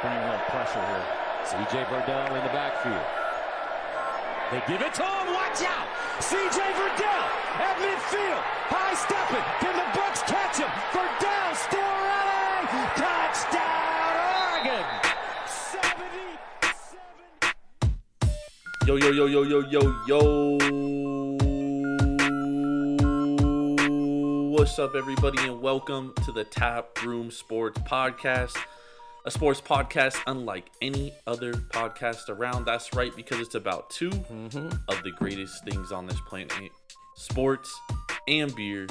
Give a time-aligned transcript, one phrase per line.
[0.00, 1.04] State bring a little pressure here.
[1.44, 1.84] C.J.
[1.84, 3.04] Verdell in the backfield.
[4.50, 5.34] They give it to him.
[5.34, 5.88] Watch out.
[6.20, 6.56] C.J.
[6.56, 7.28] Verdell
[7.60, 8.42] at midfield.
[8.72, 9.44] High stepping.
[9.60, 10.70] Can the Bucks catch him?
[10.92, 12.68] Verdell still running.
[12.96, 14.84] Touchdown, Oregon.
[15.46, 16.00] 77.
[18.86, 20.58] Yo, yo, yo, yo, yo, yo, yo.
[24.50, 28.56] What's up, everybody, and welcome to the Tap Room Sports Podcast.
[29.26, 32.64] A sports podcast unlike any other podcast around.
[32.64, 36.70] That's right, because it's about 2 of the greatest things on this planet
[37.16, 37.78] sports
[38.28, 38.86] and beer.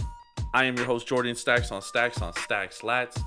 [0.53, 3.19] I am your host, Jordan Stacks on Stacks on Stacks Lats.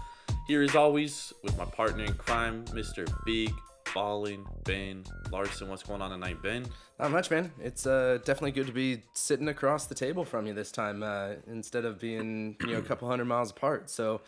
[0.47, 3.13] Here, as always, with my partner in crime, Mr.
[3.27, 3.53] Big
[3.93, 5.69] Ballin Ben Larson.
[5.69, 6.67] What's going on tonight, Ben?
[7.01, 7.51] Not much, man.
[7.61, 11.33] It's uh, definitely good to be sitting across the table from you this time uh,
[11.49, 13.91] instead of being you know a couple hundred miles apart.
[13.91, 14.21] So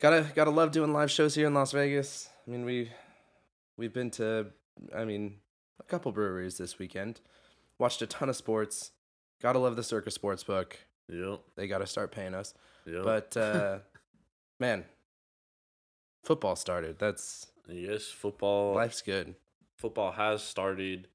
[0.00, 2.28] gotta gotta love doing live shows here in Las Vegas.
[2.46, 2.90] I mean we
[3.76, 4.46] we've been to
[4.94, 5.36] I mean
[5.78, 7.20] a couple breweries this weekend.
[7.78, 8.92] Watched a ton of sports.
[9.40, 10.72] Gotta love the Circus Sportsbook.
[11.08, 11.40] Yep.
[11.56, 12.54] They gotta start paying us.
[12.86, 13.04] Yep.
[13.04, 13.78] But uh,
[14.60, 14.84] man,
[16.22, 16.98] football started.
[16.98, 18.74] That's yes, football.
[18.74, 19.34] life's good.
[19.76, 21.08] Football has started.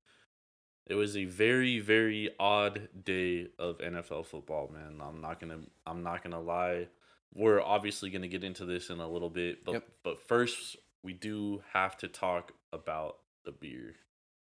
[0.88, 5.02] It was a very, very odd day of NFL football, man.
[5.02, 5.60] I'm not gonna.
[5.86, 6.88] I'm not gonna lie.
[7.36, 9.88] We're obviously gonna get into this in a little bit, but Yep.
[10.04, 13.96] but first we do have to talk about the beer.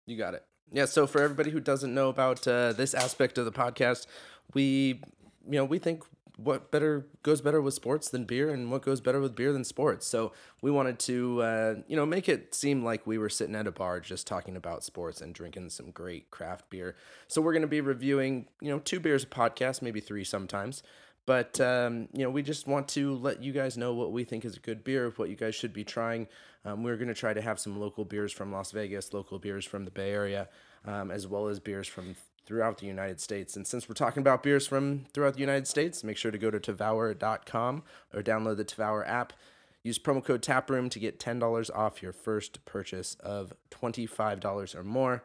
[0.05, 0.45] You got it.
[0.71, 0.85] Yeah.
[0.85, 4.05] So for everybody who doesn't know about uh, this aspect of the podcast,
[4.53, 5.01] we,
[5.45, 6.03] you know, we think
[6.37, 9.63] what better goes better with sports than beer, and what goes better with beer than
[9.63, 10.07] sports.
[10.07, 10.31] So
[10.63, 13.71] we wanted to, uh, you know, make it seem like we were sitting at a
[13.71, 16.95] bar just talking about sports and drinking some great craft beer.
[17.27, 20.81] So we're going to be reviewing, you know, two beers a podcast, maybe three sometimes.
[21.25, 24.44] But um, you know, we just want to let you guys know what we think
[24.44, 26.28] is a good beer, what you guys should be trying.
[26.66, 29.66] Um, we're going to try to have some local beers from Las Vegas, local beers
[29.66, 30.50] from the Bay Area,
[30.85, 33.56] um, as well as beers from throughout the United States.
[33.56, 36.51] And since we're talking about beers from throughout the United States, make sure to go
[36.51, 39.34] to Tavour.com or download the Tavour app.
[39.81, 45.23] Use promo code TAPROOM to get $10 off your first purchase of $25 or more.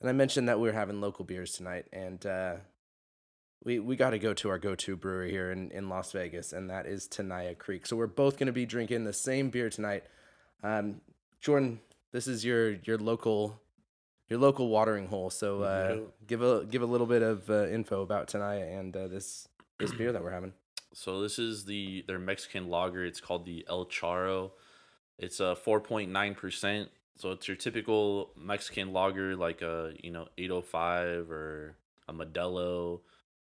[0.00, 2.54] And I mentioned that we are having local beers tonight, and uh,
[3.64, 6.70] we we got to go to our go-to brewery here in, in Las Vegas, and
[6.70, 7.86] that is Tenaya Creek.
[7.86, 10.04] So we're both going to be drinking the same beer tonight.
[10.62, 11.00] Um,
[11.40, 11.80] Jordan,
[12.12, 13.60] this is your your local
[14.28, 15.30] your local watering hole.
[15.30, 16.04] So uh, Yeah.
[16.26, 19.92] give a give a little bit of uh, info about Tenaya and uh, this this
[19.92, 20.52] beer that we're having.
[20.92, 23.04] So this is the their Mexican lager.
[23.04, 24.52] It's called the El Charo.
[25.18, 26.90] It's a four point nine percent.
[27.16, 31.76] So it's your typical Mexican lager, like a you know eight oh five or
[32.08, 33.00] a Modelo.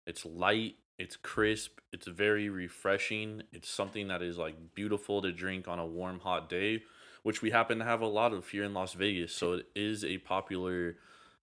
[0.07, 0.75] It's light.
[0.97, 1.79] It's crisp.
[1.93, 3.43] It's very refreshing.
[3.51, 6.81] It's something that is like beautiful to drink on a warm, hot day,
[7.21, 9.33] which we happen to have a lot of here in Las Vegas.
[9.33, 10.95] So it is a popular.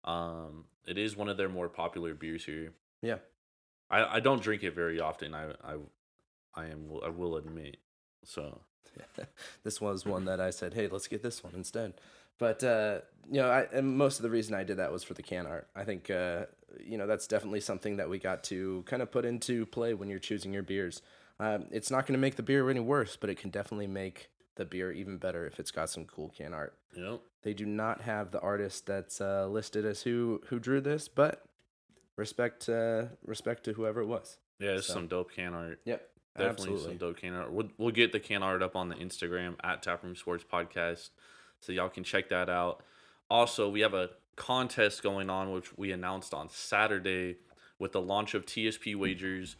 [0.04, 2.72] Um, it is one of their more popular beers here.
[3.02, 3.18] Yeah.
[3.90, 5.34] I, I don't drink it very often.
[5.34, 5.76] I I
[6.54, 7.76] I am I will admit.
[8.24, 8.60] So
[9.64, 11.94] this was one that I said, hey, let's get this one instead.
[12.38, 13.00] But uh,
[13.30, 15.46] you know, I and most of the reason I did that was for the can
[15.46, 15.68] art.
[15.76, 16.46] I think uh,
[16.84, 20.08] you know that's definitely something that we got to kind of put into play when
[20.08, 21.02] you're choosing your beers.
[21.40, 24.28] Um, it's not going to make the beer any worse, but it can definitely make
[24.56, 26.76] the beer even better if it's got some cool can art.
[26.94, 27.20] yep.
[27.42, 31.44] They do not have the artist that's uh, listed as who who drew this, but
[32.16, 34.38] respect uh, respect to whoever it was.
[34.58, 35.80] Yeah, it's So- some dope can art.
[35.84, 36.84] Yep, Definitely absolutely.
[36.84, 37.52] some dope can art.
[37.52, 41.10] We'll, we'll get the can art up on the Instagram at Taproom Sports Podcast,
[41.60, 42.82] so y'all can check that out.
[43.28, 47.36] Also, we have a contest going on, which we announced on Saturday
[47.78, 49.56] with the launch of TSP Wagers.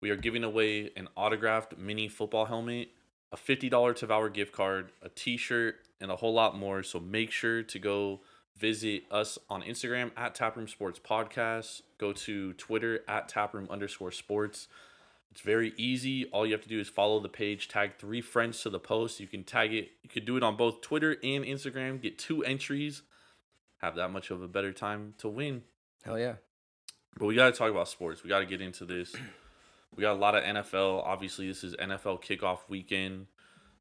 [0.00, 2.88] We are giving away an autographed mini football helmet,
[3.32, 6.82] a fifty dollar Tavour gift card, a T-shirt, and a whole lot more.
[6.82, 8.20] So make sure to go
[8.56, 11.82] visit us on Instagram at Taproom Sports Podcast.
[11.98, 14.68] Go to Twitter at Taproom underscore Sports.
[15.30, 16.24] It's very easy.
[16.26, 19.20] All you have to do is follow the page, tag three friends to the post.
[19.20, 19.90] You can tag it.
[20.02, 22.00] You could do it on both Twitter and Instagram.
[22.00, 23.02] Get two entries.
[23.78, 25.62] Have that much of a better time to win.
[26.04, 26.34] Hell yeah.
[27.18, 28.22] But we got to talk about sports.
[28.22, 29.14] We got to get into this.
[29.96, 31.04] We got a lot of NFL.
[31.06, 33.28] Obviously, this is NFL kickoff weekend.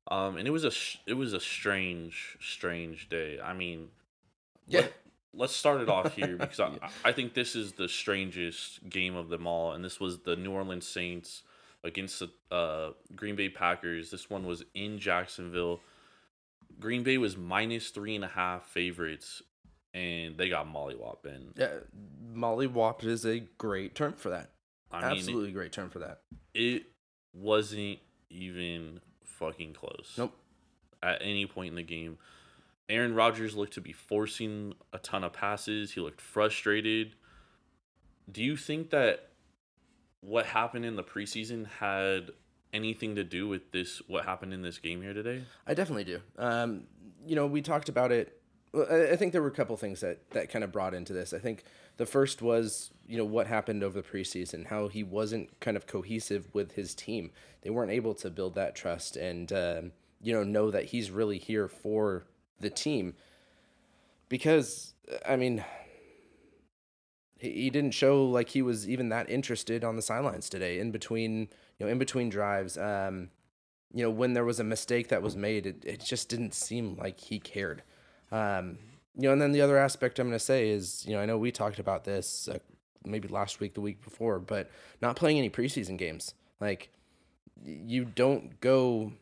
[0.08, 3.38] Um, and it was a sh- it was a strange, strange day.
[3.44, 3.90] I mean,
[4.66, 4.88] Yeah.
[5.34, 6.72] let's start it off here because I,
[7.04, 10.52] I think this is the strangest game of them all, and this was the New
[10.52, 11.42] Orleans Saints
[11.84, 14.10] against the uh, Green Bay Packers.
[14.10, 15.82] This one was in Jacksonville.
[16.80, 19.42] Green Bay was minus three and a half favorites,
[19.96, 21.26] and they got mollywopped.
[21.26, 21.70] And Yeah,
[22.34, 24.52] mollywop is a great term for that.
[24.92, 26.22] I mean, Absolutely great term for that.
[26.54, 26.84] it
[27.34, 28.00] wasn't
[28.30, 30.14] even fucking close.
[30.18, 30.34] Nope.
[31.02, 32.18] At any point in the game,
[32.90, 35.92] Aaron Rodgers looked to be forcing a ton of passes.
[35.94, 37.16] He looked frustrated.
[38.32, 39.30] Do you think that
[40.22, 42.32] what happened in the preseason had
[42.74, 44.02] anything to do with this?
[44.08, 45.44] What happened in this game here today?
[45.68, 46.22] I definitely do.
[46.38, 46.84] Um,
[47.26, 48.42] you know, we talked about it.
[48.76, 51.34] I think there were a couple things that that kind of brought into this.
[51.34, 51.64] I think
[51.98, 55.88] the first was you know what happened over the preseason, how he wasn't kind of
[55.88, 57.32] cohesive with his team.
[57.62, 59.92] They weren't able to build that trust and um,
[60.22, 62.26] you know know that he's really here for
[62.60, 63.16] the team.
[64.28, 64.94] Because
[65.28, 65.64] I mean,
[67.38, 70.80] he, he didn't show like he was even that interested on the sidelines today.
[70.80, 71.50] In between,
[71.80, 72.78] you know, in between drives.
[72.78, 73.30] Um,
[73.94, 76.98] you know, when there was a mistake that was made, it, it just didn't seem
[76.98, 77.82] like he cared.
[78.36, 78.80] Um,
[79.16, 81.26] you know, and then the other aspect I'm going to say is, you know, I
[81.26, 82.60] know we talked about this uh,
[83.06, 84.70] maybe last week, the week before, but
[85.02, 86.34] not playing any preseason games.
[86.60, 86.90] Like,
[87.64, 89.14] you don't go,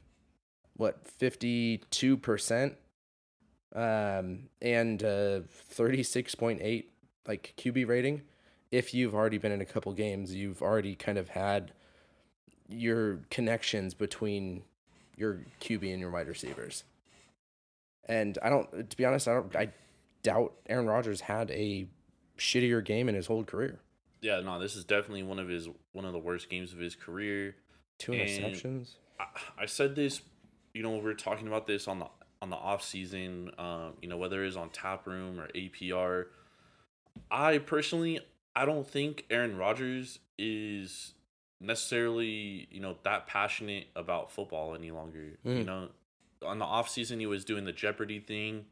[0.78, 2.76] what, 52%?
[3.76, 5.42] Um, and uh,
[5.76, 6.86] 36.8
[7.28, 8.22] like QB rating.
[8.72, 11.72] If you've already been in a couple games, you've already kind of had
[12.68, 14.64] your connections between
[15.16, 16.84] your QB and your wide receivers.
[18.06, 19.70] And I don't, to be honest, I don't, I
[20.24, 21.88] doubt Aaron Rodgers had a
[22.38, 23.80] shittier game in his whole career.
[24.22, 26.96] Yeah, no, this is definitely one of his one of the worst games of his
[26.96, 27.56] career.
[28.00, 28.96] Two interceptions.
[29.20, 29.26] I,
[29.60, 30.22] I said this,
[30.74, 32.08] you know, we were talking about this on the
[32.42, 36.26] on the off season, um, you know, whether it's on Tap Room or APR.
[37.32, 38.20] I personally,
[38.56, 41.14] I don't think Aaron Rodgers is
[41.62, 45.38] necessarily, you know, that passionate about football any longer.
[45.44, 45.66] You Mm.
[45.66, 45.90] know,
[46.44, 48.66] on the off season, he was doing the Jeopardy thing.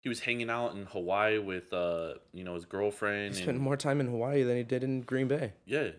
[0.00, 3.34] He was hanging out in Hawaii with, uh, you know, his girlfriend.
[3.34, 5.52] He spent and- more time in Hawaii than he did in Green Bay.
[5.66, 5.90] yeah,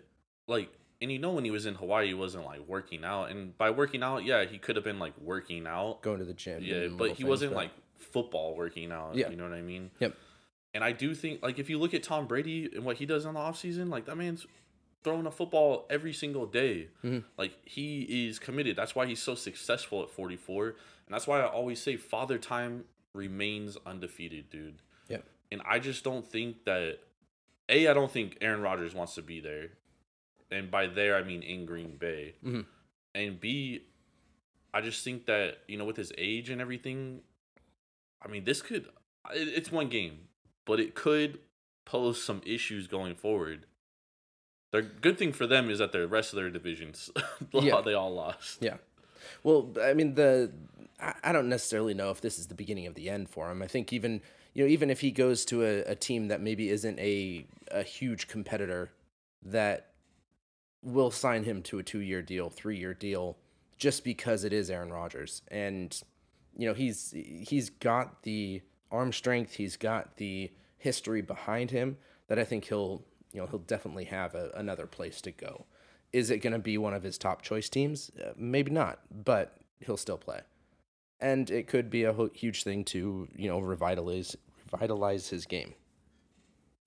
[0.47, 0.69] like,
[1.01, 3.69] and you know, when he was in Hawaii, he wasn't like working out, and by
[3.69, 6.61] working out, yeah, he could have been like working out, Going to the gym.
[6.63, 9.15] yeah, but he wasn't like football working out.
[9.15, 9.29] Yeah.
[9.29, 9.91] you know what I mean.
[9.99, 10.15] Yep.
[10.73, 13.25] And I do think, like, if you look at Tom Brady and what he does
[13.25, 14.47] in the offseason, like that man's
[15.03, 16.87] throwing a football every single day.
[17.03, 17.23] Mhm.
[17.37, 18.75] Like he is committed.
[18.75, 20.75] That's why he's so successful at 44,
[21.11, 24.75] and that's why I always say Father Time remains undefeated, dude.
[25.09, 25.25] Yep.
[25.51, 26.99] And I just don't think that.
[27.67, 29.71] A, I don't think Aaron Rodgers wants to be there,
[30.49, 32.35] and by there I mean in Green Bay.
[32.45, 32.65] Mhm.
[33.13, 33.81] And B,
[34.73, 37.23] I just think that you know with his age and everything,
[38.21, 38.87] I mean this could.
[39.33, 40.29] It's one game,
[40.65, 41.39] but it could
[41.83, 43.65] pose some issues going forward.
[44.71, 47.11] The good thing for them is that the rest of their divisions,
[47.51, 47.81] Yeah.
[47.81, 48.59] they all lost.
[48.61, 48.77] Yeah.
[49.43, 50.51] Well, I mean the
[51.23, 53.61] I don't necessarily know if this is the beginning of the end for him.
[53.61, 54.21] I think even
[54.53, 57.83] you know even if he goes to a, a team that maybe isn't a a
[57.83, 58.91] huge competitor
[59.43, 59.91] that
[60.83, 63.37] will sign him to a two year deal, three year deal,
[63.77, 65.41] just because it is Aaron Rodgers.
[65.49, 65.99] And
[66.55, 68.61] you know, he's he's got the
[68.91, 71.97] arm strength, he's got the history behind him
[72.27, 75.65] that I think he'll you know he'll definitely have a, another place to go.
[76.13, 78.11] Is it going to be one of his top choice teams?
[78.21, 80.41] Uh, maybe not, but he'll still play,
[81.21, 84.35] and it could be a huge thing to you know revitalize
[84.71, 85.73] revitalize his game.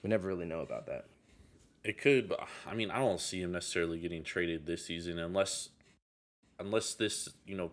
[0.03, 1.07] We never really know about that.
[1.83, 5.69] It could, but I mean, I don't see him necessarily getting traded this season unless,
[6.59, 7.73] unless this, you know,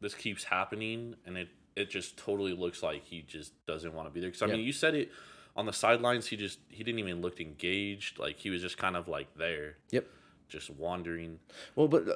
[0.00, 4.10] this keeps happening and it it just totally looks like he just doesn't want to
[4.12, 4.30] be there.
[4.30, 4.54] Because I Yeah.
[4.56, 5.10] mean, you said it
[5.54, 6.26] on the sidelines.
[6.26, 8.18] He just he didn't even look engaged.
[8.18, 10.06] Like he was just kind of like there, Yep.
[10.48, 11.38] just wandering.
[11.76, 12.14] Well, but uh,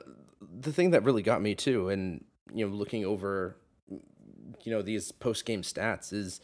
[0.61, 3.57] the thing that really got me too, and you know, looking over,
[3.89, 6.41] you know, these post game stats is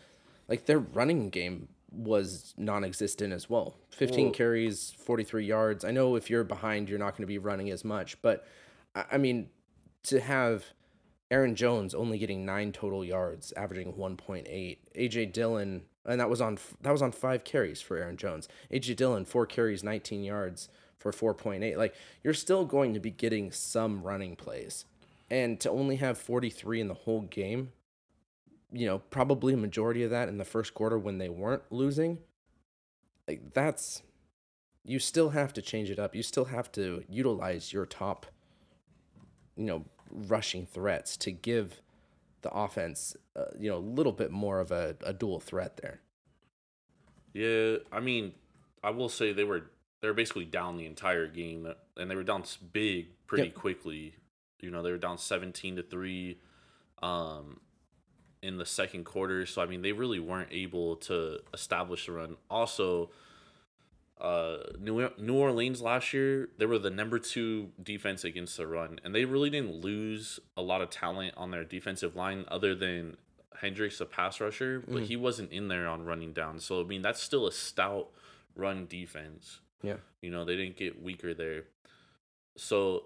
[0.48, 3.76] like their running game was non-existent as well.
[3.90, 5.84] Fifteen Well- carries, forty-three yards.
[5.84, 8.46] I know if you're behind, you're not going to be running as much, but
[8.94, 9.48] I, mean,
[10.04, 10.64] to have
[11.30, 14.80] Aaron Jones only getting nine total yards, averaging one point eight.
[14.94, 18.48] AJ Dillon, and that was on that was on five carries for Aaron Jones.
[18.72, 21.76] AJ Dillon, four carries, nineteen yards for four point eight.
[21.78, 24.84] Like you're still going to be getting some running plays,
[25.30, 27.72] and to only have forty three in the whole game,
[28.72, 32.18] you know, probably a majority of that in the first quarter when they weren't losing.
[33.26, 34.02] Like that's,
[34.84, 36.14] you still have to change it up.
[36.14, 38.26] You still have to utilize your top,
[39.56, 41.80] you know, rushing threats to give
[42.42, 46.00] the offense, uh, you know, a little bit more of a, a dual threat there.
[47.32, 48.32] Yeah, I mean,
[48.84, 51.66] I will say they were they were basically down the entire game,
[51.96, 53.54] and they were down big pretty Yep.
[53.54, 54.14] quickly.
[54.60, 56.38] You know, they were down seventeen to three,
[57.02, 57.60] um,
[58.42, 59.46] in the second quarter.
[59.46, 62.36] So I mean, they really weren't able to establish a run.
[62.50, 63.10] Also,
[64.20, 68.98] uh, New New Orleans last year, they were the number two defense against the run,
[69.04, 73.16] and they really didn't lose a lot of talent on their defensive line other than
[73.60, 76.60] Hendricks, a pass rusher, but he wasn't in there on running down.
[76.60, 78.10] So I mean, that's still a stout
[78.54, 79.60] run defense.
[79.82, 79.96] Yeah.
[80.22, 81.64] You know, they didn't get weaker there.
[82.56, 83.04] So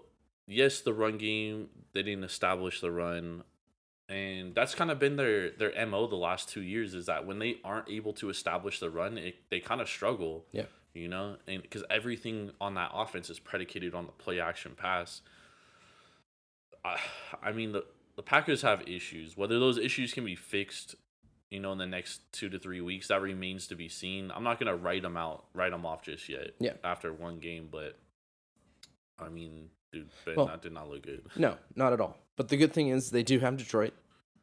[0.51, 3.43] yes, the run game they didn't establish the run,
[4.09, 6.93] and that's kind of been their their mo the last two years.
[6.93, 10.45] Is that when they aren't able to establish the run, it, they kind of struggle.
[10.51, 10.65] Yeah.
[10.93, 15.21] You know, and because everything on that offense is predicated on the play action pass.
[16.83, 16.97] I,
[17.41, 17.85] I mean the
[18.17, 19.37] the Packers have issues.
[19.37, 20.95] Whether those issues can be fixed,
[21.49, 24.31] you know, in the next two to three weeks, that remains to be seen.
[24.35, 26.51] I'm not gonna write them out, write them off just yet.
[26.59, 26.73] Yeah.
[26.83, 27.97] After one game, but
[29.17, 31.25] I mean, dude, Well- that did not look good.
[31.35, 32.17] No, not at all.
[32.35, 33.93] But the good thing is they do have Detroit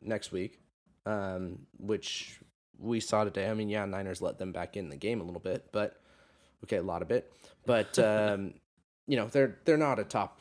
[0.00, 0.60] next week,
[1.06, 2.40] um, which
[2.78, 3.48] we saw today.
[3.50, 6.00] I mean, yeah, Niners let them back in the game a little bit, but
[6.64, 7.32] okay, a lot of it.
[7.66, 8.54] But um,
[9.06, 10.38] you know, they're they're not a top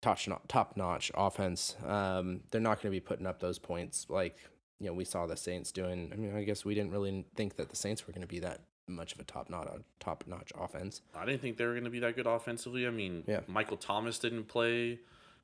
[0.00, 1.76] top top notch offense.
[1.84, 4.36] Um, they're not going to be putting up those points like
[4.78, 6.10] you know we saw the Saints doing.
[6.12, 8.40] I mean, I guess we didn't really think that the Saints were going to be
[8.40, 11.02] that much of a top not a top notch offense.
[11.14, 12.86] I didn't think they were gonna be that good offensively.
[12.86, 13.40] I mean, Yeah.
[13.46, 14.98] Michael Thomas didn't play.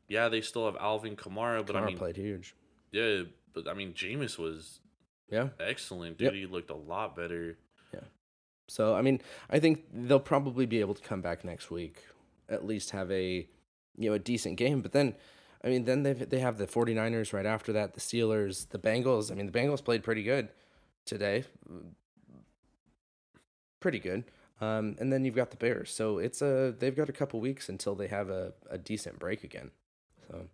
[0.09, 2.55] Yeah, they still have Alvin Kamara, but I Kamara mean, played huge.
[2.93, 3.23] yeah,
[3.53, 4.81] but I mean, Jameis was
[5.31, 5.51] Yeah.
[5.59, 6.33] excellent, Yep.
[6.33, 6.41] dude.
[6.41, 7.57] He looked a lot better.
[7.93, 8.01] Yeah.
[8.69, 9.21] So I mean,
[9.51, 12.03] I think they'll probably be able to come back next week,
[12.49, 13.49] at least have a
[13.97, 14.83] you know a decent game.
[14.83, 15.15] But then,
[15.63, 19.31] I mean, then they they have the 49ers right after that, the Steelers, the Bengals.
[19.31, 20.49] I mean, the Bengals played pretty good
[21.07, 21.45] today,
[23.85, 24.25] pretty good.
[24.63, 25.91] Um, and then you've got the Bears.
[25.91, 29.45] So it's a they've got a couple weeks until they have a, a decent break
[29.45, 29.71] again.
[30.27, 30.49] So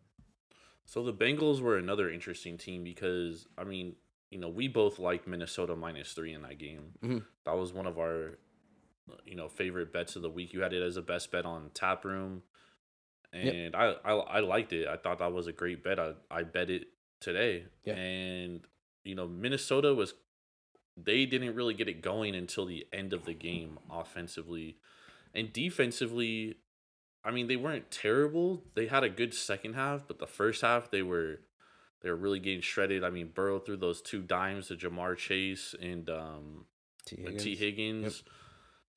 [0.85, 3.95] So the Bengals were another interesting team because I mean,
[4.31, 6.93] you know, we both liked Minnesota minus three in that game.
[7.03, 7.25] Mhm.
[7.45, 8.39] That was one of our,
[9.25, 10.53] you know, favorite bets of the week.
[10.55, 12.43] You had it as a best bet on Tap Room,
[13.33, 13.55] Yep.
[13.55, 14.89] and I, I I liked it.
[14.89, 15.99] I thought that was a great bet.
[16.01, 16.89] I I bet it
[17.21, 17.95] today, Yeah.
[17.95, 18.61] and
[19.05, 20.15] you know, Minnesota was
[21.05, 24.77] they didn't really get it going until the end of the game offensively.
[25.35, 26.57] And defensively
[27.23, 28.63] i mean they weren't terrible.
[28.75, 31.41] They had a good second half but the first half they were
[32.03, 33.05] they were really getting shredded.
[33.05, 36.65] I mean burrow threw those two dimes to Ja'Marr Chase and um
[37.07, 37.25] T.
[37.27, 37.55] uh, t.
[37.57, 38.23] Higgins.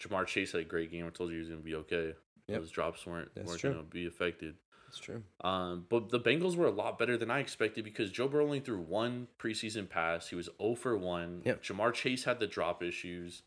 [0.01, 1.05] Ja'Marr Chase had a great game.
[1.05, 2.13] I told you he was going to be okay.
[2.47, 2.59] Yep.
[2.59, 3.73] those drops weren't That's weren't true.
[3.73, 4.55] going to be affected
[4.93, 5.23] It's true.
[5.41, 8.59] um, but the Bengals were a lot better than I expected because Joe Burrow only
[8.59, 10.27] threw one preseason pass.
[10.29, 11.41] He was 0 for 1.
[11.45, 11.63] Yep.
[11.63, 13.41] Ja'Marr Chase had the drop issues.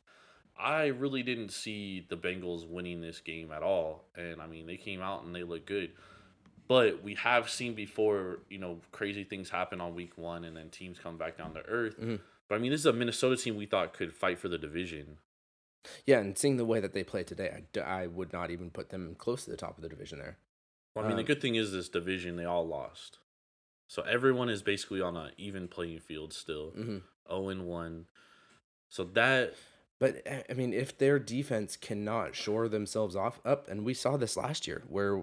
[0.58, 4.08] I really didn't see the Bengals winning this game at all.
[4.16, 5.92] And I mean, they came out and they looked good.
[6.66, 10.70] But we have seen before, you know, crazy things happen on week one and then
[10.70, 12.00] teams come back down to earth.
[12.00, 12.18] Mhm.
[12.48, 15.18] But I mean, this is a Minnesota team we thought could fight for the division.
[16.06, 18.88] Yeah, and seeing the way that they played today, I, I would not even put
[18.88, 20.38] them close to the top of the division there.
[20.96, 23.18] Well, I mean, Um, the good thing is this division, they all lost.
[23.86, 26.70] So everyone is basically on an even playing field still.
[26.70, 26.98] hmm
[27.28, 28.06] 0 and 1.
[28.88, 29.54] So that
[29.98, 34.16] But I I mean, if their defense cannot shore themselves off up, and we saw
[34.16, 35.22] this last year, where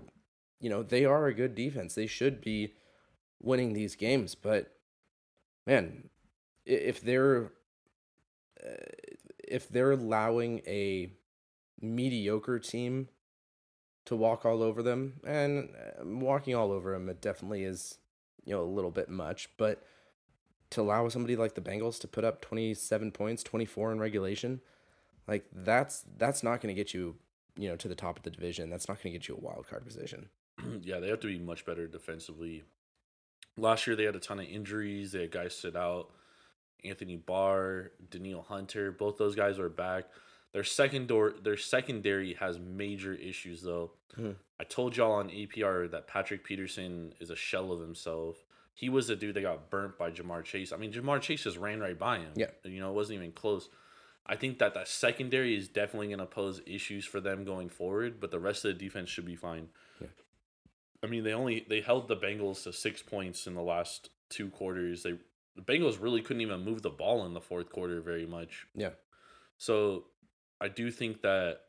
[0.59, 2.73] you know they are a good defense, they should be
[3.41, 4.35] winning these games.
[4.35, 4.71] But
[5.65, 6.09] man,
[6.65, 7.51] if they're
[8.63, 8.91] uh,
[9.47, 11.13] if they're allowing a
[11.81, 13.09] mediocre team
[14.05, 17.97] to walk all over them, and uh, walking all over them, it definitely is
[18.45, 19.83] you know a little bit much, but
[20.73, 24.59] to allow somebody like the Bengals to put up 27 points, 24 in regulation,
[25.27, 27.15] like that's that's not going to get you,
[27.55, 28.69] you know, to the top of the division.
[28.69, 30.29] That's not going to get you a wild card position.
[30.81, 32.63] yeah, they have to be much better defensively.
[33.55, 35.11] Last year they had a ton of injuries.
[35.11, 36.09] They had guys sit out.
[36.83, 40.05] Anthony Barr, Danielle Hunter, both those guys are back.
[40.53, 43.91] Their second door, their secondary has major issues though.
[44.15, 44.35] Mhm.
[44.59, 48.45] I told y'all on APR that Patrick Peterson is a shell of himself.
[48.75, 50.71] He was the dude that got burnt by Ja'Marr Chase.
[50.71, 52.33] I mean, Ja'Marr Chase just ran right by him.
[52.35, 52.51] Yeah.
[52.63, 53.69] you know, it wasn't even close.
[54.25, 58.19] I think that that secondary is definitely going to pose issues for them going forward,
[58.19, 59.69] but the rest of the defense should be fine.
[59.99, 60.07] Yeah.
[61.03, 64.49] I mean, they only they held the Bengals to six points in the last two
[64.49, 65.03] quarters.
[65.03, 65.17] They
[65.55, 68.65] the Bengals really couldn't even move the ball in the fourth quarter very much.
[68.73, 68.91] Yeah.
[69.57, 70.05] So
[70.63, 71.59] I do think that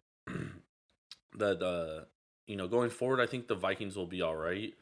[1.37, 2.05] that uh
[2.47, 4.73] you know going forward, I think the Vikings will be all right.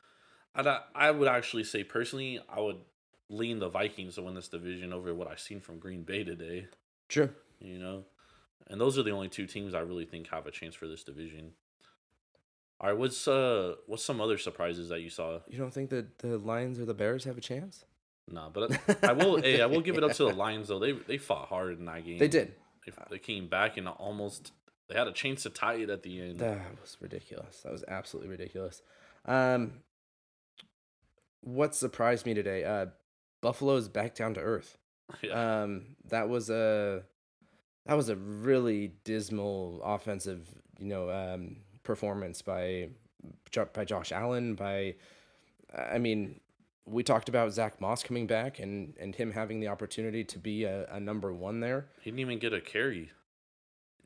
[0.55, 2.77] I I would actually say personally, I would
[3.31, 6.67] lean the Vikings to win this division over what I've seen from Green Bay today.
[7.09, 7.31] True.
[7.59, 8.05] You know,
[8.69, 11.05] and those are the only two teams I really think have a chance for this
[11.05, 11.53] division.
[12.79, 15.39] All right, what's uh what's some other surprises that you saw?
[15.49, 17.87] You don't think that the Lions or the Bears have a chance?
[18.31, 19.41] Nah, but I will.
[19.41, 20.79] hey, I will give it up to the Lions though.
[20.79, 22.19] They they fought hard in that game.
[22.19, 22.53] They did.
[22.87, 24.53] They, they came back and almost
[24.89, 26.39] They had a chance to tie it at the end.
[26.39, 27.61] That was ridiculous.
[27.63, 28.83] That was absolutely ridiculous.
[29.25, 29.83] Um,
[31.41, 32.65] what surprised me today?
[32.65, 32.87] Uh,
[33.41, 34.79] Buffalo's back down to earth.
[35.23, 35.63] yeah.
[35.63, 37.03] Um, that was a
[37.87, 40.49] that was a really dismal offensive,
[40.79, 42.89] you know, um, performance by
[43.73, 44.55] by Josh Allen.
[44.55, 44.95] By,
[45.77, 46.41] I mean,
[46.85, 50.65] we talked about Zach Moss coming back and and him having the opportunity to be
[50.65, 51.87] a, a number one there.
[52.01, 53.11] he didn't even get a carry.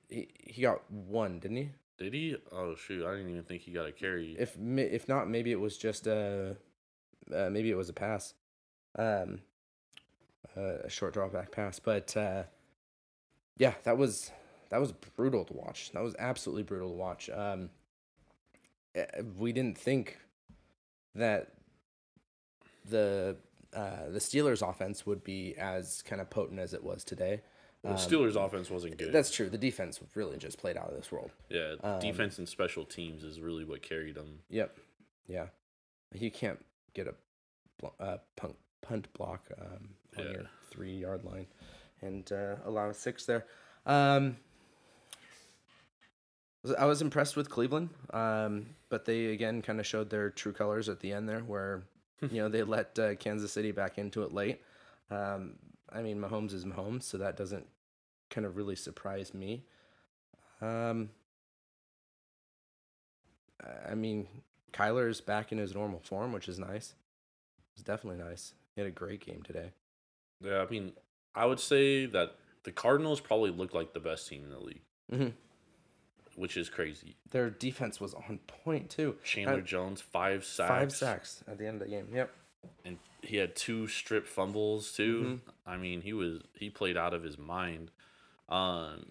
[0.09, 1.71] He, he got one, didn't he?
[1.99, 2.37] Did he?
[2.53, 3.07] Oh shoot!
[3.07, 4.37] I didn't even think he got a carry.
[4.39, 6.57] If if not, maybe it was just a
[7.35, 8.35] uh, maybe it was a pass,
[8.99, 9.41] um,
[10.57, 11.79] uh, a short drawback pass.
[11.79, 12.45] But uh,
[13.57, 14.31] yeah, that was
[14.71, 15.91] that was brutal to watch.
[15.93, 17.31] That was absolutely brutal to watch.
[17.31, 17.71] Um,
[18.95, 19.07] eh,
[19.37, 20.19] we didn't think
[21.15, 21.56] that
[22.89, 23.37] the
[23.75, 27.43] uh, the Steelers' offense would be as kind of potent as it was today.
[27.83, 29.13] Well, the um, Steelers' offense wasn't good.
[29.13, 29.49] That's true.
[29.51, 31.31] The defense really just played out of this world.
[31.51, 31.75] yeah.
[31.83, 34.39] um, defense and special teams is really what carried them.
[34.49, 34.77] Yep.
[35.29, 35.47] Yeah.
[36.15, 36.65] You can't
[36.95, 40.31] get a uh, punt, punt block um, on Yeah.
[40.31, 41.47] your three yard line
[42.01, 43.45] and uh, allow a six there.
[43.85, 44.37] Um,
[46.79, 50.89] I was impressed with Cleveland, um, but they again kind of showed their true colors
[50.89, 51.85] at the end there, where
[52.31, 54.63] you know they let uh, Kansas City back into it late.
[55.11, 55.55] Um,
[55.93, 57.67] I mean, Mahomes is Mahomes, so that doesn't
[58.31, 59.65] kind of really surprise me.
[60.61, 61.11] Um,
[63.89, 64.27] I mean,
[64.73, 66.95] Kyler's back in his normal form, which is nice.
[67.75, 68.55] It's definitely nice.
[68.75, 69.73] He had a great game today.
[70.41, 70.93] Yeah, I mean,
[71.35, 74.83] I would say that the Cardinals probably look like the best team in the league,
[75.13, 75.33] Mhm.
[76.37, 77.17] Which is crazy.
[77.31, 79.17] Their defense was on point too.
[79.25, 82.09] Chandler Jones five sacks, Five sacks at the end of the game.
[82.13, 82.31] Yep.
[82.85, 85.23] and he had two strip fumbles too.
[85.23, 85.71] Mm-hmm.
[85.71, 87.91] I mean, he was he played out of his mind.
[88.49, 89.07] Um,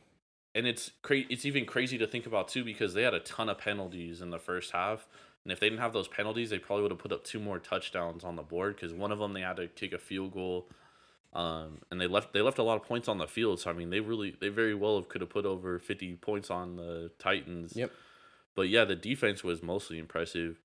[0.54, 3.50] and it's crazy It's even crazy to think about too because they had a ton
[3.50, 5.08] of penalties in the first half,
[5.44, 7.60] and if they didn't have those penalties, they probably would have put up two more
[7.60, 10.68] touchdowns on the board because one of them they had to kick a field goal.
[11.36, 13.60] Um, and they left they left a lot of points on the field.
[13.60, 16.78] So I mean, they really they very well could have put over fifty points on
[16.78, 17.76] the Titans.
[17.76, 17.92] Yep.
[18.56, 20.62] But yeah, the defense was mostly impressive.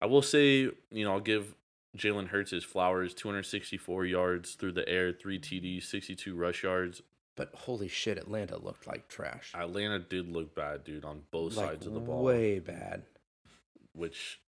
[0.00, 1.56] I will say, you know, I'll give
[1.96, 7.02] Jalen Hurts his flowers 264 yards through the air, three TDs, 62 rush yards.
[7.36, 9.52] But holy shit, Atlanta looked like trash.
[9.54, 12.22] Atlanta did look bad, dude, on both like sides of the ball.
[12.22, 13.02] way bad.
[13.92, 14.40] Which,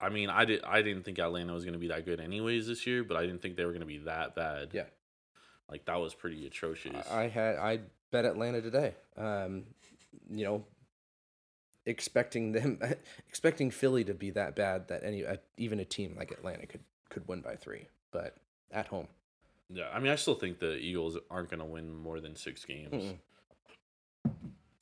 [0.00, 2.68] I mean, I, did, I didn't think Atlanta was going to be that good anyways
[2.68, 4.70] this year, but I didn't think they were going to be that bad.
[4.72, 4.84] Yeah.
[5.70, 7.08] Like, that was pretty atrocious.
[7.10, 7.80] I had I
[8.10, 8.94] bet Atlanta today.
[9.16, 9.64] Um,
[10.28, 10.64] you know,
[11.86, 12.80] expecting them,
[13.28, 16.80] expecting Philly to be that bad that any uh, even a team like Atlanta could
[17.08, 18.36] could win by three, but
[18.70, 19.08] at home.
[19.68, 22.64] yeah, I mean, I still think the Eagles aren't going to win more than six
[22.64, 23.14] games.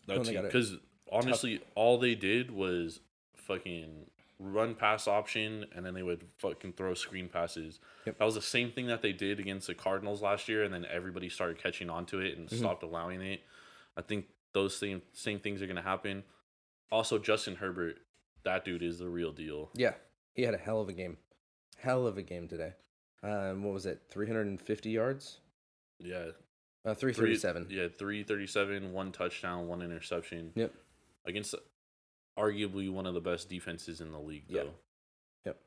[0.07, 0.77] Because
[1.11, 3.01] honestly, all they did was
[3.35, 4.07] fucking
[4.38, 7.81] run pass option, and then they would fucking throw screen passes.
[8.07, 8.18] Yep.
[8.18, 10.85] That was the same thing that they did against the Cardinals last year, and then
[10.87, 12.59] everybody started catching on to it and Mhm.
[12.59, 13.40] stopped allowing it.
[13.96, 16.24] I think those same same things are gonna happen.
[16.90, 17.98] Also, Justin Herbert,
[18.44, 19.70] that dude is the real deal.
[19.74, 19.94] Yeah,
[20.35, 21.18] he had a hell of a game,
[21.79, 22.74] hell of a game today.
[23.22, 24.03] Um, what was it?
[24.09, 25.40] Three hundred and fifty yards.
[25.98, 26.31] Yeah,
[26.85, 27.66] Uh, three three thirty-seven.
[27.70, 30.53] Yeah, three thirty-seven, one touchdown, one interception.
[30.55, 30.72] Yep.
[31.27, 31.57] Against
[32.38, 34.70] arguably one of the best defenses in the league, though.
[35.44, 35.59] Yep.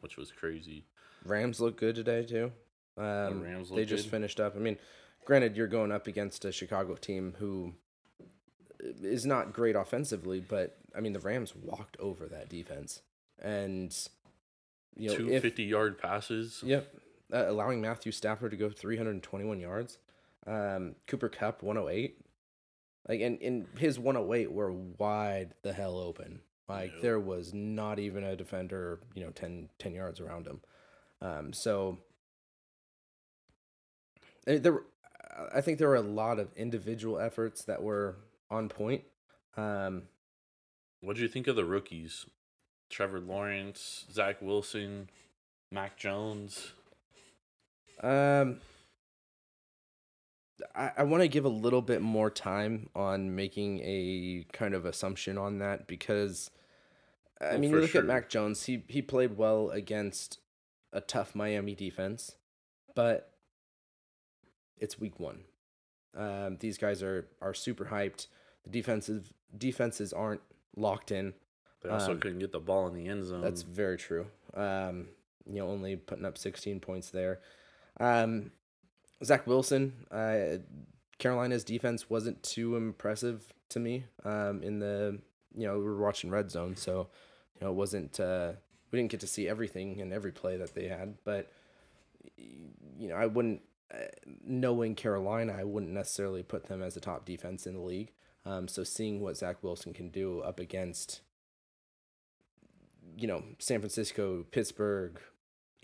[0.00, 0.84] Which was crazy.
[1.24, 2.52] Rams look good today too.
[2.96, 4.10] Um, Rams they just good?
[4.10, 4.56] finished up.
[4.56, 4.76] I mean,
[5.24, 7.74] granted, you're going up against a Chicago team who
[8.80, 13.02] is not great offensively, but I mean, the Rams walked over that defense,
[13.40, 13.96] and
[14.96, 16.62] you know, Two if 50 yard passes.
[16.64, 16.92] yep,
[17.32, 19.98] uh, allowing Matthew Stafford to go 321 yards,
[20.46, 22.18] um, Cooper Kupp 108,
[23.08, 26.40] like, and and his 108 were wide the hell open.
[26.68, 30.60] Like there was not even a defender, you know, 10, 10 yards around him.
[31.22, 31.98] Um, so
[34.44, 34.82] there,
[35.54, 38.16] I think there were a lot of individual efforts that were
[38.50, 39.04] on point.
[39.56, 40.02] Um,
[41.00, 42.26] What do you think of the rookies?
[42.90, 45.08] Trevor Lawrence, Zach Wilson,
[45.70, 46.72] Mac Jones.
[48.02, 48.60] Um,
[50.74, 54.84] I, I want to give a little bit more time on making a kind of
[54.84, 56.50] assumption on that because,
[57.40, 58.00] I Well, mean, you look sure.
[58.00, 58.64] at Mac Jones.
[58.64, 60.38] He he played well against
[60.92, 62.36] a tough Miami defense,
[62.94, 63.32] but
[64.78, 65.44] it's week one.
[66.16, 68.26] Um, these guys are are super hyped.
[68.64, 70.40] The defensive defenses aren't
[70.76, 71.34] locked in.
[71.82, 73.40] They also Um, couldn't get the ball in the end zone.
[73.40, 74.26] That's very true.
[74.54, 75.08] Um,
[75.46, 77.40] you know, only putting up 16 points there.
[78.00, 78.50] Um,
[79.24, 80.58] Zach Wilson, uh,
[81.18, 84.04] Carolina's defense wasn't too impressive to me.
[84.24, 85.18] Um, in the
[85.54, 87.08] you know we were watching red zone, so
[87.54, 88.52] you know it wasn't uh,
[88.90, 91.50] we didn't get to see everything in every play that they had, but
[92.36, 94.04] you know I wouldn't uh,
[94.44, 98.12] knowing Carolina, I wouldn't necessarily put them as a top defense in the league.
[98.44, 101.20] Um, so seeing what Zach Wilson can do up against
[103.16, 105.20] you know San Francisco, Pittsburgh,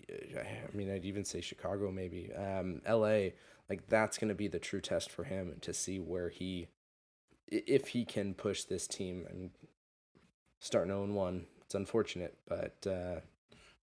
[0.09, 3.33] I mean, I'd even say Chicago, maybe um, L.A.
[3.69, 6.67] Like that's going to be the true test for him to see where he,
[7.47, 9.25] if he can push this team.
[9.29, 9.49] and
[10.59, 11.45] starting 0 one.
[11.61, 13.21] It's unfortunate, but uh,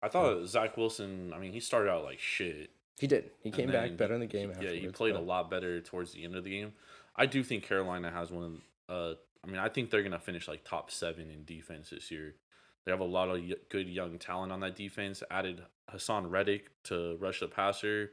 [0.03, 1.33] I thought Zach Wilson.
[1.35, 2.70] I mean, he started out like shit.
[2.98, 3.31] he did.
[3.42, 4.53] He came back better in the game.
[4.61, 6.75] Yeah, he played a lot better towards the end of the game.
[7.16, 8.94] I do think Carolina has one of.
[8.94, 12.37] Uh, I mean, I think they're gonna finish like top seven in defense this year.
[12.84, 15.22] They have a lot of good young talent on that defense.
[15.30, 18.12] Added Haason Reddick to rush the passer.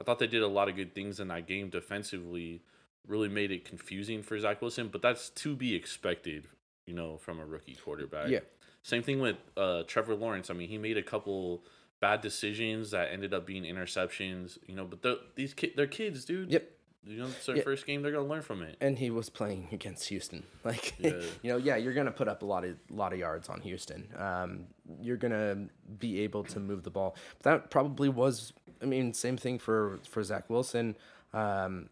[0.00, 2.62] I thought they did a lot of good things in that game defensively.
[3.06, 6.48] Really made it confusing for Zach Wilson, but that's to be expected,
[6.86, 8.28] you know, from a rookie quarterback.
[8.28, 8.40] Yeah.
[8.82, 10.50] Same thing with uh, Trevor Lawrence.
[10.50, 11.64] I mean, he made a couple
[12.00, 14.58] bad decisions that ended up being interceptions.
[14.66, 16.50] You know, but the, these kids, they're kids, dude.
[16.50, 16.70] Yep.
[17.06, 17.62] You know, it's their Yeah.
[17.64, 18.00] first game.
[18.02, 18.76] They're gonna learn from it.
[18.80, 20.44] and he was playing against Houston.
[20.64, 21.20] Like, Yeah.
[21.42, 24.08] you know, yeah, you're gonna put up a lot of lot of yards on Houston.
[24.16, 24.66] Um,
[25.00, 27.14] you're gonna be able to move the ball.
[27.42, 28.52] But that probably was.
[28.82, 30.96] I mean, same thing for for Zach Wilson.
[31.32, 31.90] Um,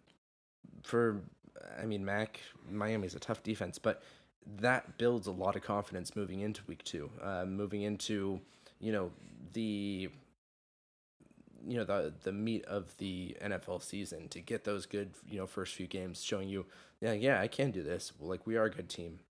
[0.83, 1.21] for
[1.81, 4.03] I mean, Mac Miami's a tough defense, but
[4.61, 7.11] that builds a lot of confidence moving into week two.
[7.21, 8.41] Uh, moving into
[8.81, 9.13] you know
[9.53, 10.09] the
[11.67, 15.47] you know the the meat of the NFL season to get those good you know
[15.47, 16.67] first few games showing you
[17.01, 19.21] yeah yeah I can do this like we are a good team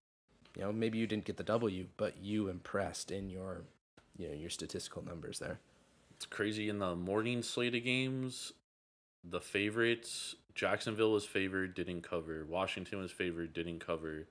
[0.57, 3.62] you know maybe you didn't get the W but you impressed in your
[4.16, 5.61] you know your statistical numbers there
[6.16, 8.53] It's crazy in the morning slate of games.
[9.25, 12.45] The favorites, Jacksonville was favored, didn't cover.
[12.49, 14.29] Washington was favored, didn't cover.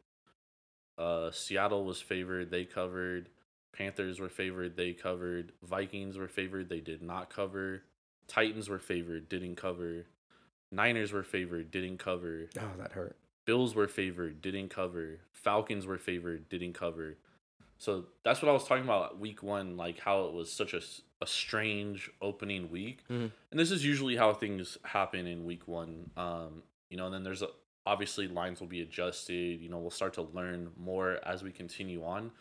[0.98, 3.30] Uh, Seattle was favored, they covered.
[3.74, 5.54] Panthers were favored, they covered.
[5.64, 7.84] Vikings were favored, they did not cover.
[8.32, 10.06] Titans were favored, didn't cover.
[10.72, 12.48] Niners were favored, didn't cover.
[12.58, 15.20] oh that hurt Bills were favored, didn't cover.
[15.34, 17.17] Falcons were favored, didn't cover.
[17.78, 20.82] So that's what I was talking about week one, like how it was such a,
[21.22, 23.00] a strange opening week.
[23.10, 23.32] Mhm.
[23.52, 26.10] And this is usually how things happen in week one.
[26.15, 27.50] Um, you know, and then there's a,
[27.86, 29.60] obviously lines will be adjusted.
[29.60, 32.32] You know, we'll start to learn more as we continue on.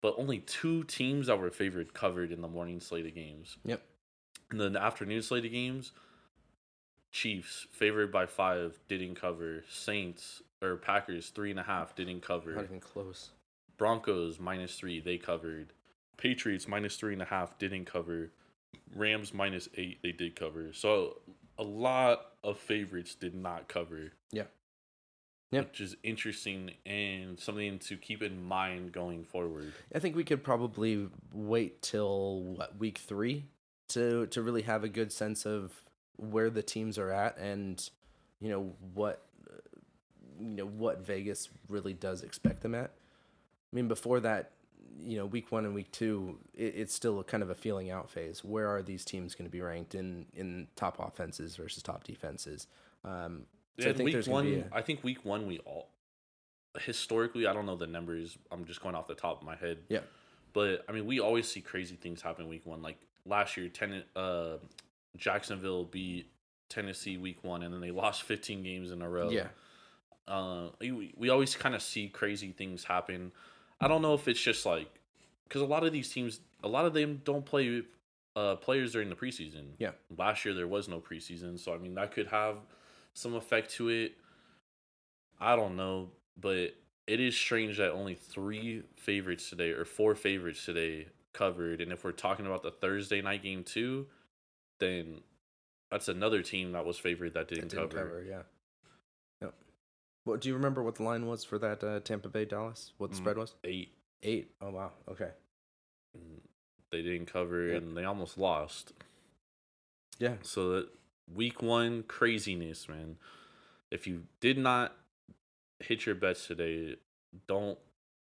[0.00, 3.58] But only two teams that were favored covered in the morning slate of games.
[3.64, 3.82] yep
[4.50, 5.92] And then the afternoon slate of games,
[7.10, 9.64] Chiefs favored by five didn't cover.
[9.68, 12.54] Saints or Packers three and a half didn't cover.
[12.54, 13.30] not even close
[13.76, 15.72] Broncos minus three they covered.
[16.16, 18.32] Patriots minus three and a half didn't cover.
[18.94, 20.72] Rams minus eight they did cover.
[20.72, 21.20] So
[21.58, 24.12] a lot of favorites did not cover.
[24.32, 24.44] Yeah.
[25.50, 25.70] Yep.
[25.70, 29.72] Which is interesting and something to keep in mind going forward.
[29.94, 33.46] I think we could probably wait till what week three
[33.88, 35.72] to to really have a good sense of
[36.16, 37.90] where the teams are at and
[38.40, 39.24] you know what
[40.40, 42.90] you know what Vegas really does expect them at.
[43.72, 44.52] I mean, before that,
[45.00, 47.90] you know, week one and week two, it, it's still a kind of a feeling
[47.90, 48.44] out phase.
[48.44, 52.66] Where are these teams going to be ranked in in top offenses versus top defenses?
[53.04, 53.42] Um,
[53.80, 54.66] so I think week there's one.
[54.72, 55.88] a- I think week one we all
[56.80, 57.46] historically.
[57.46, 58.38] I don't know the numbers.
[58.50, 59.78] I'm just going off the top of my head.
[59.88, 60.00] Yeah.
[60.52, 62.82] But I mean, we always see crazy things happen week one.
[62.82, 62.98] Like
[63.28, 64.56] last year, ten, uh,
[65.16, 66.30] Jacksonville beat
[66.68, 69.30] Tennessee week one, and then they lost 15 games in a row.
[69.30, 69.48] yeah,
[70.26, 73.32] Uh, we, we always kind of see crazy things happen.
[73.80, 74.88] I don't know if it's just like
[75.44, 77.82] because a lot of these teams, a lot of them don't play
[78.36, 79.70] uh, players during the preseason.
[79.78, 79.92] Yeah.
[80.16, 82.56] Last year there was no preseason, so I mean that could have
[83.14, 84.12] some effect to it.
[85.40, 86.74] I don't know, but
[87.06, 91.06] it is strange that only three favorites today or four favorites today
[91.38, 94.06] covered, and if we're talking about the Thursday night game too,
[94.80, 95.20] then
[95.90, 98.02] that's another team that was favored that didn't, didn't cover.
[98.04, 98.22] cover.
[98.28, 98.42] Yeah.
[99.42, 99.54] Yep.
[100.24, 100.82] What do you remember?
[100.82, 102.92] What the line was for that uh, Tampa Bay Dallas?
[102.98, 103.20] What the Mm.
[103.20, 103.54] spread was?
[103.64, 103.92] Eight.
[104.22, 104.50] Eight.
[104.60, 104.92] Oh wow.
[105.08, 105.30] Okay.
[106.90, 107.82] They didn't cover, Yep.
[107.82, 108.92] and they almost lost.
[110.18, 110.36] Yeah.
[110.42, 110.88] So that
[111.32, 113.16] week one craziness, man.
[113.90, 114.96] If you did not
[115.80, 116.96] hit your bets today,
[117.46, 117.78] don't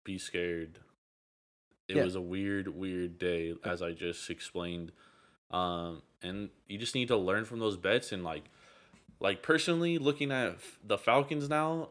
[0.04, 0.78] be scared.
[1.88, 2.04] It Yeah.
[2.04, 4.92] was a weird, weird day, as I just explained.
[5.50, 8.44] Um, and you just need to learn from those bets and like,
[9.20, 11.88] like personally looking at the Falcons now,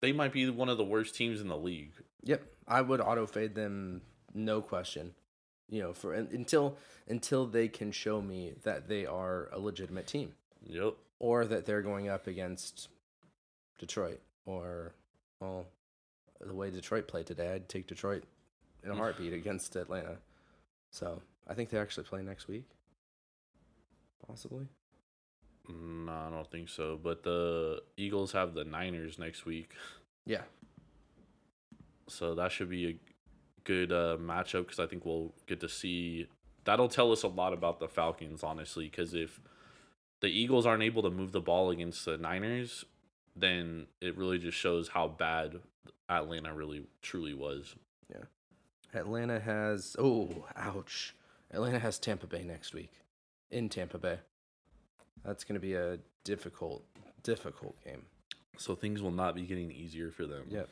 [0.00, 1.92] they might be one of the worst teams in the league.
[2.22, 2.42] Yep.
[2.68, 5.14] I would auto fade them, no question.
[5.68, 6.76] You know, for until
[7.08, 10.34] until they can show me that they are a legitimate team,
[10.66, 10.94] Yep.
[11.18, 12.88] or that they're going up against
[13.78, 14.92] Detroit or
[15.40, 15.66] well,
[16.40, 18.24] the way Detroit played today, I'd take Detroit
[18.84, 20.16] in a heartbeat against Atlanta.
[20.90, 22.68] So I think they actually play next week,
[24.26, 24.66] possibly.
[25.68, 26.98] No, I don't think so.
[27.02, 29.72] But the Eagles have the Niners next week,
[30.26, 30.42] Yeah,
[32.08, 32.96] so that should be a
[33.64, 36.26] good uh, matchup because I think we'll get to see.
[36.64, 38.88] That'll tell us a lot about the Falcons, honestly.
[38.88, 39.40] Because if
[40.20, 42.84] the Eagles aren't able to move the ball against the Niners,
[43.36, 45.60] then it really just shows how bad
[46.08, 47.74] Atlanta really truly was.
[48.94, 49.96] Atlanta has.
[49.98, 51.14] Oh, ouch!
[51.52, 52.92] Atlanta has Tampa Bay next week,
[53.50, 54.18] in Tampa Bay.
[55.24, 56.84] That's going to be a difficult,
[57.22, 58.02] difficult game.
[58.56, 60.44] So things will not be getting easier for them.
[60.48, 60.68] Yep.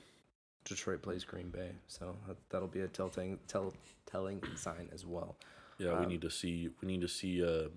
[0.64, 3.72] Detroit plays Green Bay, so that, that'll be a telling, tell,
[4.06, 5.36] telling sign as well.
[5.78, 7.68] Yeah, we Um, need to see we need to see uh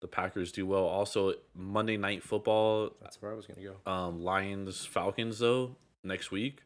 [0.00, 0.84] the Packers do well.
[0.84, 3.90] Also Monday night football, That's where I was going to go.
[3.90, 5.74] um Lions Falcons though
[6.04, 6.62] next week.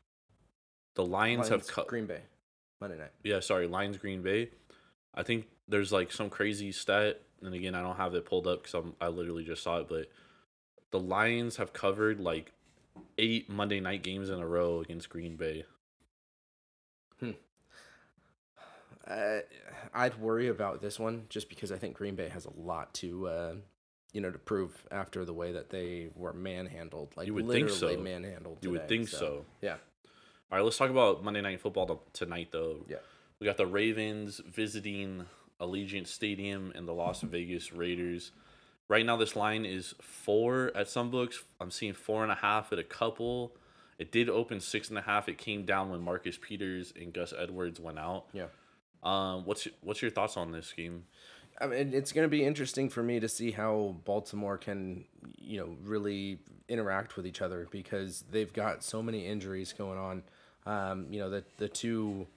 [0.96, 2.20] The Lions, have cut Green Bay,
[2.80, 3.12] Monday night.
[3.22, 4.50] Yeah, sorry, Lions Green Bay.
[5.14, 8.64] I think there's like some crazy stat and again, I don't have it pulled up
[8.64, 10.08] cuz I'm I literally just saw it, but
[10.90, 12.52] the Lions have covered like
[13.18, 15.64] 8 Monday night games in a row against Green Bay.
[19.06, 19.40] Uh,
[19.92, 23.26] I'd worry about this one just because I think Green Bay has a lot to,
[23.26, 23.54] uh,
[24.12, 27.12] you know, to prove after the way that they were manhandled.
[27.16, 27.96] Like You would think so.
[27.96, 28.58] manhandled.
[28.62, 29.46] You would today, think so.
[29.60, 29.78] Yeah.
[30.50, 32.84] All right, let's talk about Monday Night Football tonight, though.
[32.88, 32.96] Yeah.
[33.38, 35.26] We got the Ravens visiting
[35.60, 38.32] Allegiant Stadium and the Las Vegas Raiders.
[38.88, 41.44] Right now, this line is four at some books.
[41.60, 43.52] I'm seeing four and a half at a couple.
[44.00, 45.28] It did open six and a half.
[45.28, 48.24] It came down when Marcus Peters and Gus Edwards went out.
[48.32, 48.46] Yeah.
[49.04, 51.04] Um, what's what's your thoughts on this game?
[51.60, 55.04] I mean, it's going to be interesting for me to see how Baltimore can,
[55.38, 60.24] you know, really interact with each other because they've got so many injuries going on.
[60.70, 62.28] Um, you know, the the two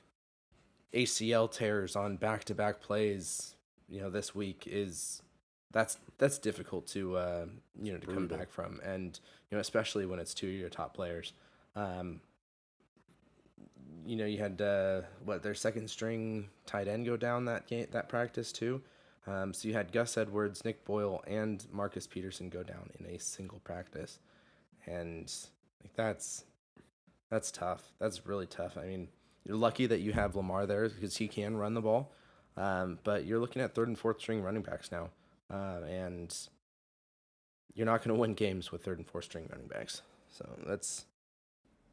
[0.91, 3.55] ACL tears on back to back plays,
[3.87, 5.21] you know, this week is
[5.71, 7.45] that's that's difficult to uh,
[7.79, 9.19] you know to come back from, and
[9.51, 11.33] you know, especially when it's two of your top players.
[11.75, 12.21] Um,
[14.03, 17.85] you know, you had uh, what their second string tight end go down that game
[17.91, 18.81] that practice too.
[19.27, 23.19] Um, so you had Gus Edwards, Nick Boyle, and Marcus Peterson go down in a
[23.19, 24.17] single practice,
[24.87, 25.31] and
[25.83, 26.45] like that's
[27.33, 27.81] that's tough.
[27.99, 28.77] That's really tough.
[28.77, 29.07] I mean,
[29.43, 32.11] you're lucky that you have Lamar there because he can run the ball,
[32.55, 35.09] um, but you're looking at third and fourth string running backs now,
[35.51, 36.37] uh, and
[37.73, 40.03] you're not going to win games with third and fourth string running backs.
[40.29, 41.05] So that's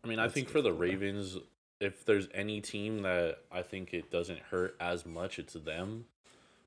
[0.04, 0.74] I mean, I think for the.
[0.74, 1.38] Ravens,
[1.80, 6.04] if there's any team that I think it doesn't hurt as much, it's them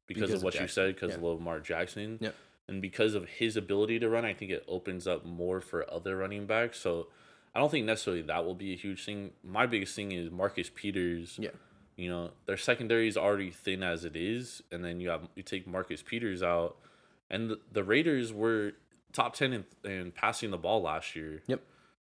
[0.07, 1.17] because, Because of of what you said, because yeah.
[1.17, 2.17] of Lamar Jackson.
[2.19, 2.35] Yep.
[2.67, 6.17] And because of his ability to run, I think it opens up more for other
[6.17, 6.79] running backs.
[6.79, 7.07] So
[7.55, 9.31] I don't think necessarily that will be a huge thing.
[9.43, 11.37] My biggest thing is Marcus Peters.
[11.39, 11.51] yeah.
[11.95, 15.43] You know, their secondary is already thin as it is, and then you have you
[15.43, 16.77] take Marcus Peters out,
[17.29, 18.71] and the, the Raiders were
[19.11, 21.43] top ten in, in passing the ball last year.
[21.45, 21.61] Yep.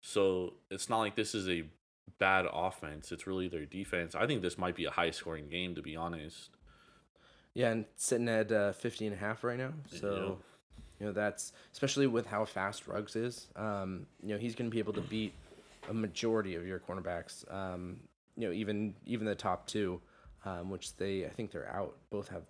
[0.01, 1.63] So it's not like this is a
[2.17, 3.13] bad offense.
[3.13, 4.15] It's really their defense.
[4.15, 6.49] I think this might be a high scoring game, to be honest.
[7.53, 9.73] Yeah, and sitting at uh, 50 and a half right now.
[9.87, 10.39] So,
[10.99, 13.47] you know, that's especially with how fast Ruggs is.
[13.55, 15.33] Um, you know, he's going to be able to beat
[15.89, 17.51] a majority of your cornerbacks.
[17.53, 17.97] Um,
[18.35, 20.01] you know, even even the top two,
[20.45, 21.95] um, which they I think they're out.
[22.09, 22.43] Both have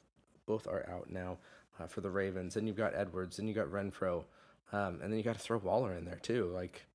[0.46, 1.38] both are out now
[1.80, 2.56] uh, for the Ravens.
[2.56, 4.24] And you've got Edwards, and you got Renfrow,
[4.72, 6.52] um, and then you got to throw Waller in there too.
[6.54, 6.86] Like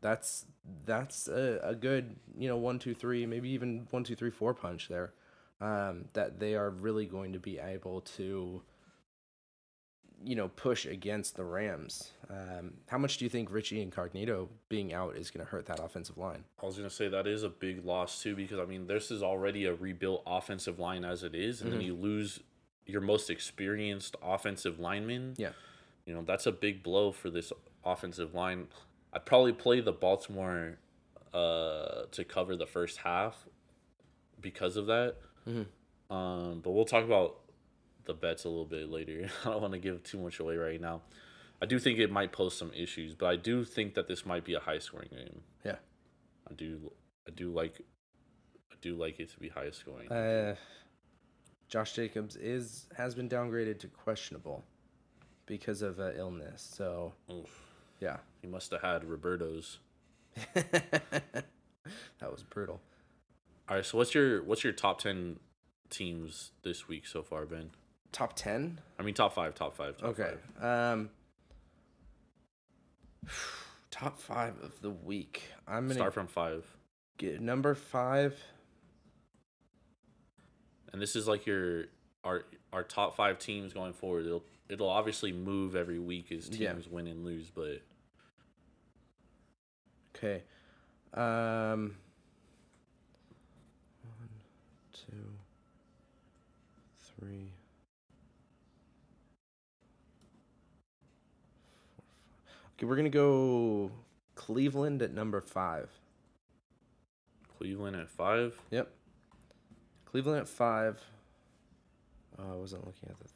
[0.00, 0.44] that's
[0.84, 4.54] that's a, a good you know one two three maybe even one two three four
[4.54, 5.12] punch there
[5.60, 8.62] um, that they are really going to be able to,
[10.24, 12.12] you know, push against the Rams.
[12.30, 15.78] Um, how much do you think Richie Incognito being out is going to hurt that
[15.78, 16.44] offensive line?
[16.62, 19.22] I was gonna say that is a big loss too, because I mean this is
[19.22, 22.40] already a rebuilt offensive line as it is, and then you lose
[22.86, 25.34] your most experienced offensive lineman.
[25.36, 25.50] Yeah.
[26.06, 27.52] You know, that's a big blow for this
[27.84, 28.68] offensive line.
[29.12, 30.78] I'd probably play the Baltimore
[31.34, 33.46] uh, to cover the first half
[34.40, 35.16] because of that.
[36.10, 37.40] Um, but we'll talk about
[38.06, 39.28] the bets a little bit later.
[39.44, 41.02] I don't want to give too much away right now.
[41.60, 44.44] I do think it might pose some issues, but I do think that this might
[44.44, 45.40] be a high scoring game.
[45.64, 45.76] Yeah.
[46.48, 46.92] I do
[47.26, 47.80] I do like
[48.70, 50.10] I do like it to be high scoring.
[50.10, 50.56] Uh,
[51.68, 54.64] Josh Jacobs is has been downgraded to questionable
[55.46, 56.68] because of uh, illness.
[56.74, 57.48] So Oof.
[58.00, 59.78] yeah, He must have had Roberto's.
[60.54, 61.44] that
[62.20, 62.80] was brutal.
[63.68, 65.38] All right, so what's your what's your top 10
[65.88, 67.70] teams this week so far, Ben?
[68.12, 68.80] Top ten.
[68.98, 70.34] I mean top 5, top 5, top Okay.
[70.58, 70.64] 5.
[70.64, 71.10] Um,
[73.90, 75.42] Top five of the week.
[75.66, 76.64] I'm gonna Start from five.
[77.16, 78.38] get number five.
[80.92, 81.86] And this is like your
[82.22, 84.26] our our top five teams going forward.
[84.26, 86.74] It'll it'll obviously move every week as teams Yeah.
[86.90, 87.80] win and lose, but
[90.14, 90.42] Okay.
[91.14, 91.96] Um.
[94.02, 94.28] One,
[94.92, 95.32] two,
[97.18, 97.50] three.
[101.96, 102.04] four,
[102.44, 102.65] five.
[102.76, 103.90] Okay, we're gonna go
[104.34, 105.88] Cleveland at number five.
[107.56, 108.54] Cleveland at five.
[108.70, 108.90] Yep.
[110.04, 111.00] Cleveland at five.
[112.38, 113.26] Oh, I wasn't looking at the.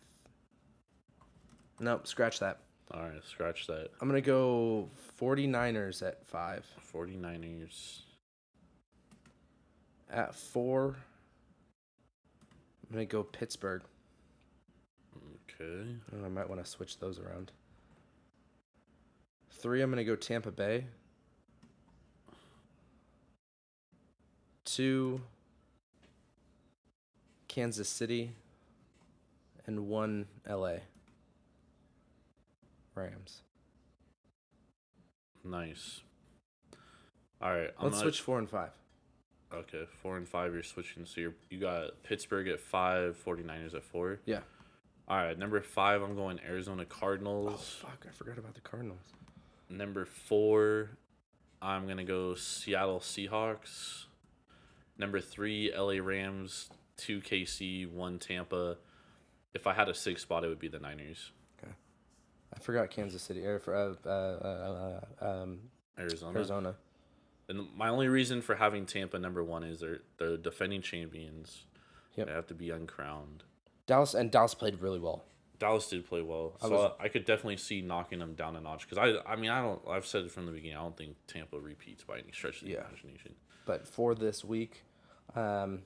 [1.82, 2.58] Nope, scratch that.
[2.90, 3.88] All right, scratch that.
[4.00, 6.66] I'm gonna go 49ers at five.
[6.92, 8.02] 49ers.
[10.10, 10.96] At four,
[12.90, 13.82] I'm gonna go Pittsburgh.
[15.60, 15.86] Okay.
[16.12, 17.52] Oh, I might want to switch those around.
[19.60, 20.86] Three, I'm gonna go Tampa Bay.
[24.64, 25.20] Two,
[27.48, 28.32] Kansas City.
[29.66, 30.76] And one, LA.
[32.94, 33.42] Rams.
[35.44, 36.00] Nice.
[37.40, 37.70] All right.
[37.78, 38.70] I'm Let's not- switch four and five.
[39.52, 40.52] Okay, four and five.
[40.54, 41.04] You're switching.
[41.06, 44.20] So you're you got Pittsburgh at five, 49ers at four.
[44.24, 44.40] Yeah.
[45.08, 46.02] All right, number five.
[46.02, 47.46] I'm going Arizona Cardinals.
[47.46, 47.76] Oh Cardinals.
[47.80, 48.06] fuck!
[48.08, 49.00] I forgot about the Cardinals.
[49.70, 50.90] Number four,
[51.62, 54.06] I'm gonna go Seattle Seahawks.
[54.98, 56.68] Number three, LA Rams.
[56.96, 58.76] Two KC, one Tampa.
[59.54, 61.32] If I had a sixth spot, it would be the Niners.
[61.58, 61.72] Okay,
[62.54, 63.46] I forgot Kansas City.
[63.46, 65.60] Or for uh, uh, uh, uh, um,
[65.98, 66.36] Arizona.
[66.36, 66.74] Arizona.
[67.48, 71.64] And my only reason for having Tampa number one is they're the defending champions.
[72.16, 72.26] Yep.
[72.26, 73.44] They have to be uncrowned.
[73.86, 75.24] Dallas and Dallas played really well.
[75.60, 78.56] Dallas did play well, I so was- I, I could definitely see knocking them down
[78.56, 78.88] a notch.
[78.88, 79.80] Because I, I mean, I don't.
[79.88, 80.76] I've said it from the beginning.
[80.78, 82.86] I don't think Tampa repeats by any stretch of the Yeah.
[82.88, 83.34] imagination.
[83.66, 84.82] But for this week,
[85.36, 85.82] um,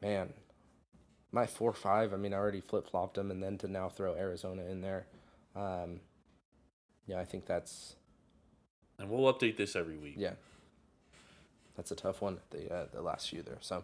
[0.00, 0.32] man,
[1.32, 2.12] my four five.
[2.12, 5.06] I mean, I already flip flopped them, and then to now throw Arizona in there.
[5.56, 6.00] Um,
[7.06, 7.96] yeah, I think that's
[8.98, 10.14] And we'll update this every week.
[10.18, 10.34] yeah,
[11.74, 12.38] that's a tough one.
[12.50, 13.58] The uh, the last few there.
[13.60, 13.82] So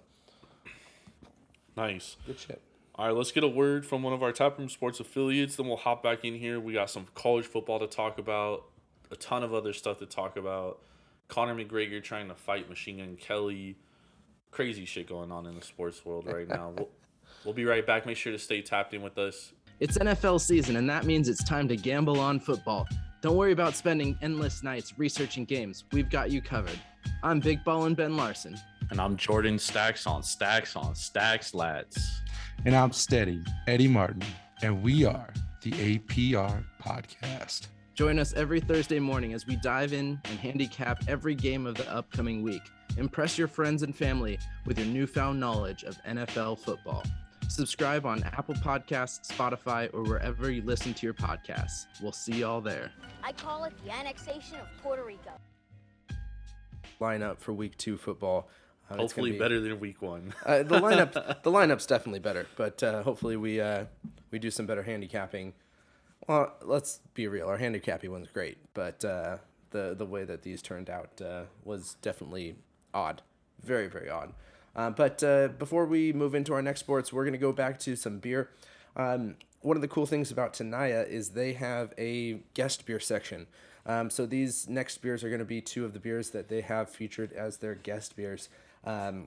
[1.77, 2.17] Nice.
[2.27, 2.61] good shit.
[2.99, 5.55] All right, let's get a word from one of our Taproom Sports affiliates.
[5.55, 6.59] Then we'll hop back in here.
[6.59, 8.65] We got some college football to talk about,
[9.13, 10.81] a ton of other stuff to talk about.
[11.29, 13.77] Conor McGregor trying to fight Machine Gun Kelly.
[14.51, 16.73] Crazy shit going on in the sports world right now.
[16.77, 16.89] we'll,
[17.45, 18.05] we'll be right back.
[18.05, 19.53] Make sure to stay tapped in with us.
[19.79, 22.89] It's NFL season, and that means it's time to gamble on football.
[23.23, 25.85] Don't worry about spending endless nights researching games.
[25.93, 26.81] We've got you covered.
[27.23, 28.59] I'm Big Ballin' Ben Larson.
[28.91, 32.23] And I'm Jordan Stacks on Stacks on Stacks Lads.
[32.65, 34.23] And I'm Steady, Eddie Martin,
[34.63, 37.69] and we are the APR Podcast.
[37.95, 41.89] Join us every Thursday morning as we dive in and handicap every game of the
[41.91, 42.63] upcoming week.
[42.97, 47.05] Impress your friends and family with your newfound knowledge of NFL football.
[47.49, 51.87] Subscribe on Apple Podcasts, Spotify, or wherever you listen to your podcasts.
[52.03, 52.91] We'll see y'all there.
[53.23, 55.31] I call it the annexation of Puerto Rico.
[57.01, 58.49] Lineup for week two football.
[58.91, 60.35] Hopefully be- better than week one.
[60.45, 63.85] Uh, the lineup, the lineup's definitely better, but uh, hopefully we uh,
[64.31, 65.53] we do some better handicapping.
[66.27, 67.49] Well, let's be real.
[67.49, 69.39] Our handicapping one's great, but uh,
[69.71, 72.57] the the way that these turned out uh, was definitely
[72.95, 73.23] odd,
[73.63, 74.33] very very odd.
[74.75, 77.97] Uh, but uh, before we move into our next sports, we're gonna go back to
[77.97, 78.51] some beer.
[78.97, 83.47] Um, one of the cool things about Tenaya is they have a guest beer section.
[83.87, 86.61] Um, so these next beers are going to be two of the beers that they
[86.61, 88.49] have featured as their guest beers.
[88.89, 89.27] Um,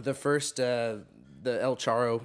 [0.00, 0.98] the first, uh,
[1.42, 2.22] the El Charo,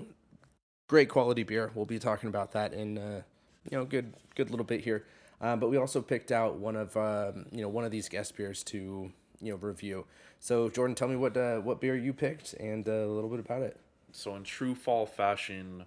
[0.87, 1.71] great quality beer.
[1.73, 3.21] We'll be talking about that in uh,
[3.69, 5.05] you know good good little bit here.
[5.41, 8.37] Um, but we also picked out one of um, you know one of these guest
[8.37, 9.11] beers to
[9.41, 10.05] you know review.
[10.39, 13.39] So Jordan, tell me what uh, what beer you picked and uh, a little bit
[13.39, 13.79] about it.
[14.11, 15.83] So in true fall fashion,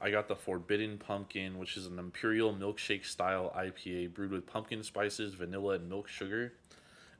[0.00, 4.82] I got the Forbidden Pumpkin, which is an imperial milkshake style IPA brewed with pumpkin
[4.82, 6.54] spices, vanilla, and milk sugar.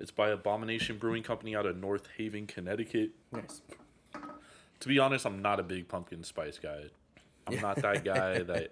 [0.00, 3.10] It's by Abomination Brewing Company out of North Haven, Connecticut.
[3.32, 3.62] Nice.
[4.80, 6.84] To be honest, I'm not a big pumpkin spice guy.
[7.46, 8.70] I'm not that guy that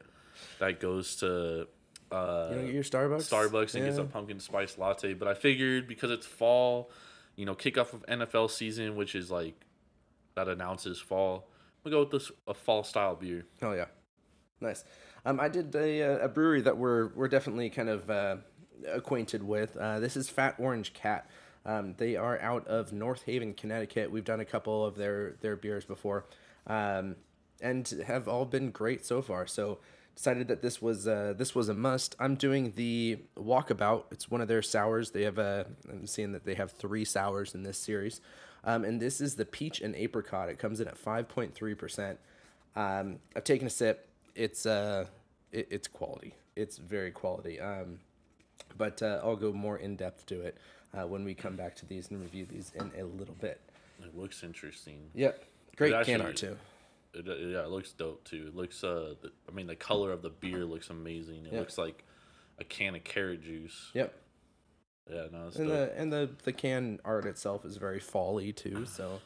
[0.58, 1.68] that goes to
[2.10, 3.30] uh, You don't get your Starbucks.
[3.30, 5.14] Starbucks and gets a pumpkin spice latte.
[5.14, 6.90] But I figured because it's fall,
[7.36, 9.54] you know, kickoff of NFL season, which is like
[10.34, 11.48] that announces fall.
[11.84, 13.46] We go with this a fall style beer.
[13.62, 13.86] Oh yeah,
[14.60, 14.84] nice.
[15.24, 18.36] Um, I did a, uh, a brewery that we're we're definitely kind of uh,
[18.90, 19.76] acquainted with.
[19.76, 21.28] Uh, this is Fat Orange Cat.
[21.64, 24.10] Um, they are out of North Haven, Connecticut.
[24.10, 26.24] We've done a couple of their their beers before,
[26.66, 27.16] um,
[27.60, 29.46] and have all been great so far.
[29.46, 29.78] So
[30.14, 32.16] decided that this was uh, this was a must.
[32.18, 34.04] I'm doing the Walkabout.
[34.10, 35.10] It's one of their sours.
[35.10, 35.66] They have a.
[35.88, 38.20] I'm seeing that they have three sours in this series,
[38.64, 40.48] um, and this is the peach and apricot.
[40.48, 42.18] It comes in at 5.3 percent.
[42.74, 44.08] Um, I've taken a sip.
[44.34, 45.06] It's uh,
[45.52, 46.34] it, it's quality.
[46.56, 47.60] It's very quality.
[47.60, 48.00] Um,
[48.76, 50.56] but uh, I'll go more in depth to it
[50.96, 53.60] uh, when we come back to these and review these in a little bit.
[54.02, 55.10] It looks interesting.
[55.14, 55.44] Yep,
[55.76, 56.56] great It can art too.
[57.14, 58.46] It, uh, yeah, it looks dope too.
[58.48, 61.46] It looks uh, the, I mean, the color of the beer looks amazing.
[61.46, 61.58] It Yeah.
[61.60, 62.04] looks like
[62.58, 63.90] a can of carrot juice.
[63.94, 64.14] Yep,
[65.10, 65.76] Yeah, no, it's and dope.
[65.90, 68.86] the and the the can art itself is very fally too.
[68.90, 69.20] So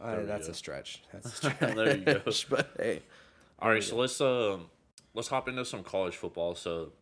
[0.00, 0.52] uh, that's go.
[0.52, 1.02] a stretch.
[1.12, 1.58] That's a stretch.
[1.74, 2.22] There you go.
[2.50, 3.02] but hey,
[3.58, 4.66] All right, so let's um
[5.14, 6.54] let's hop into some college football.
[6.54, 6.92] So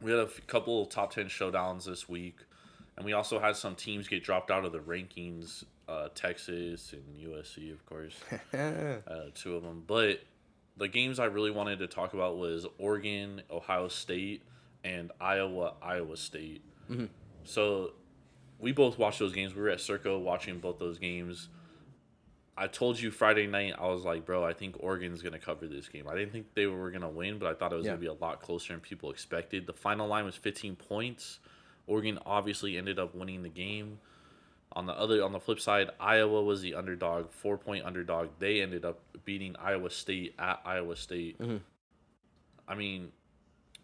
[0.00, 2.38] we had a f- couple top ten showdowns this week,
[2.96, 5.64] and we also had some teams get dropped out of the rankings.
[5.88, 8.14] Uh, Texas and USC, of course,
[8.54, 9.82] uh, two of them.
[9.86, 10.20] But
[10.76, 14.44] the games I really wanted to talk about was Oregon, Ohio State,
[14.84, 16.62] and Iowa, Iowa State.
[17.44, 17.92] So
[18.60, 19.54] we both watched those games.
[19.54, 21.48] We were at Circo watching both those games.
[22.56, 25.66] I told you Friday night, I was like, bro, I think Oregon's going to cover
[25.66, 26.06] this game.
[26.08, 27.92] I didn't think they were going to win, but I thought it was Yeah.
[27.92, 29.66] going to be a lot closer than people expected.
[29.66, 31.38] The final line was 15 points.
[31.86, 33.98] Oregon obviously ended up winning the game.
[34.72, 38.28] On the other, on the flip side, Iowa was the underdog, four point underdog.
[38.38, 41.40] They ended up beating Iowa State at Iowa State.
[42.68, 43.10] I mean,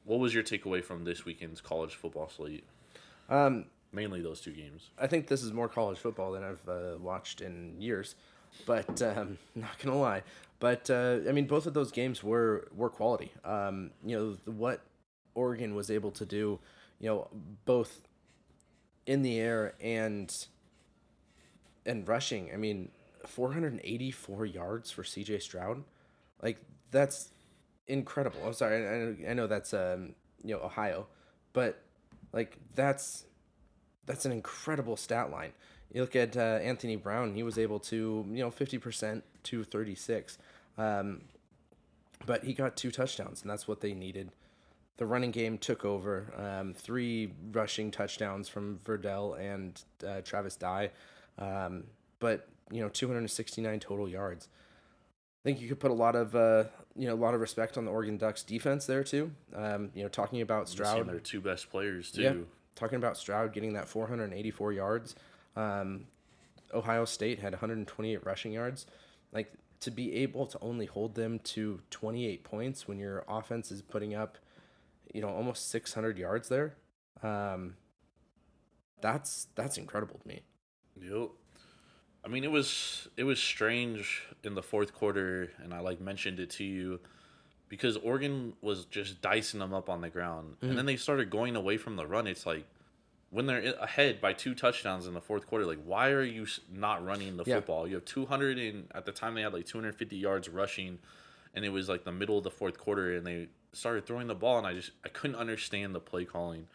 [0.05, 2.64] what was your takeaway from this weekend's college football slate?
[3.29, 4.91] um, Mainly those two games.
[4.99, 8.14] I think this is more college football than I've uh, watched in years,
[8.65, 10.23] but um, not gonna lie.
[10.59, 13.33] But uh, I mean, both of those games were were quality.
[13.45, 14.81] Um, you know what
[15.35, 16.59] Oregon was able to do,
[16.99, 17.29] you know,
[17.65, 18.01] both
[19.07, 20.35] in the air and
[21.85, 22.51] and rushing.
[22.53, 22.91] I mean,
[23.27, 25.39] 484 yards for C.J.
[25.41, 25.85] Stroud,
[26.43, 26.59] like
[26.91, 27.31] that's
[27.87, 28.39] incredible.
[28.45, 31.07] I'm sorry, I, I know- I know that's um, you know Ohio,
[31.53, 31.83] but
[32.33, 33.25] like that's
[34.07, 35.53] that's an incredible stat line.
[35.93, 39.64] You look at uh, Anthony Brown; he was able to, you know, fifty percent to
[39.64, 40.39] thirty six,
[40.76, 41.22] um,
[42.26, 44.30] but he got two touchdowns, and that's what they needed.
[44.99, 46.32] The running game took over.
[46.37, 50.91] Um, three rushing touchdowns from Verdell and uh, Travis Dye,
[51.39, 51.84] um,
[52.18, 54.49] but you know, two hundred and sixty nine total yards.
[55.45, 56.64] I think you could put a lot of uh,
[56.97, 59.30] you know a lot of respect on the Oregon Ducks defense there too.
[59.55, 60.95] Um, you know, talking about Stroud.
[60.95, 62.22] Stroud, Their two best players too.
[62.22, 62.34] yeah,
[62.74, 65.14] talking about Stroud getting that 484 yards.
[65.57, 66.07] Um,
[66.73, 68.87] Ohio State had 128 rushing yards.
[69.33, 73.83] Like to be able to only hold them to 28 points when your offense is
[73.83, 74.39] putting up,
[75.13, 76.77] you know, almost 600 yards there.
[77.23, 77.75] Um,
[79.01, 80.43] that's that's incredible to me.
[81.01, 81.31] Yep.
[82.25, 86.41] I mean, it was it was strange in the fourth quarter, and I like mentioned
[86.41, 87.01] it to you
[87.69, 91.57] because Oregon was just dicing them up on the ground, and then they started going
[91.57, 92.27] away from the run.
[92.27, 92.67] It's like
[93.31, 97.05] when they're ahead by two touchdowns in the fourth quarter, like why are you not
[97.05, 97.57] running the Yeah.
[97.57, 97.87] football?
[97.89, 100.49] You have two hundred and at the time they had like two hundred fifty yards
[100.49, 100.99] rushing,
[101.55, 104.35] and it was like the middle of the fourth quarter, and they started throwing the
[104.35, 106.66] ball, and I just I couldn't understand the play calling.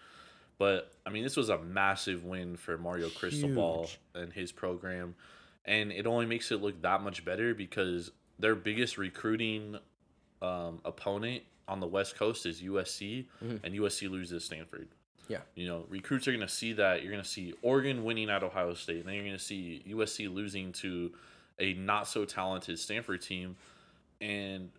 [0.57, 3.99] But I mean, this was a massive win for Mario Cristobal Huge.
[4.13, 5.15] and his program,
[5.65, 9.77] and it only makes it look that much better because their biggest recruiting
[10.41, 13.25] um, opponent on the West Coast is USC,
[13.63, 14.89] and USC loses Stanford.
[15.27, 15.39] Yeah.
[15.55, 17.01] You know, recruits are going to see that.
[17.01, 19.83] You're going to see Oregon winning at Ohio State, and then you're going to see
[19.87, 21.11] USC losing to
[21.59, 23.55] a not so talented Stanford team,
[24.19, 24.69] and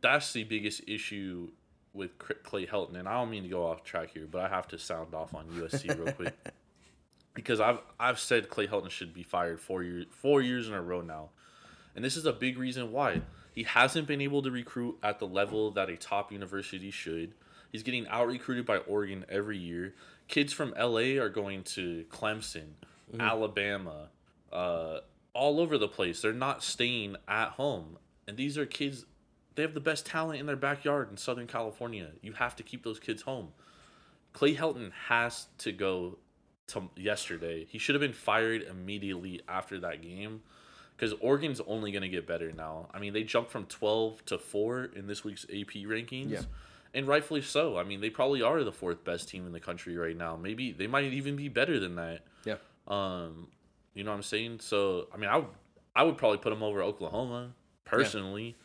[0.00, 1.50] that's the biggest issue
[1.92, 2.96] with Clay Helton.
[2.96, 5.34] And I don't mean to go off track here, but I have to sound off
[5.34, 6.34] on USC real quick
[7.34, 10.82] because I've I've said Clay Helton should be fired four years four years in a
[10.82, 11.30] row now,
[11.94, 13.22] and this is a big reason why
[13.54, 17.34] he hasn't been able to recruit at the level that a top university should.
[17.74, 19.96] He's getting out recruited by Oregon every year.
[20.28, 22.68] Kids from LA are going to Clemson,
[23.18, 24.10] Alabama,
[24.52, 24.98] uh,
[25.32, 26.22] all over the place.
[26.22, 27.98] They're not staying at home,
[28.28, 29.06] and these are kids.
[29.56, 32.10] They have the best talent in their backyard in Southern California.
[32.22, 33.48] You have to keep those kids home.
[34.32, 36.18] Clay Helton has to go
[36.68, 37.66] to yesterday.
[37.68, 40.42] He should have been fired immediately after that game
[40.96, 42.88] because Oregon's only going to get better now.
[42.94, 46.30] I mean, they jumped from 12 to 4 in this week's AP rankings.
[46.30, 46.42] Yeah.
[46.94, 47.76] And rightfully so.
[47.76, 50.36] I mean, they probably are the fourth best team in the country right now.
[50.36, 52.20] Maybe they might even be better than that.
[52.44, 52.56] Yeah.
[52.86, 53.48] Um,
[53.94, 54.60] you know what I'm saying?
[54.60, 55.48] So, I mean, I would,
[55.96, 58.56] I would probably put them over Oklahoma personally.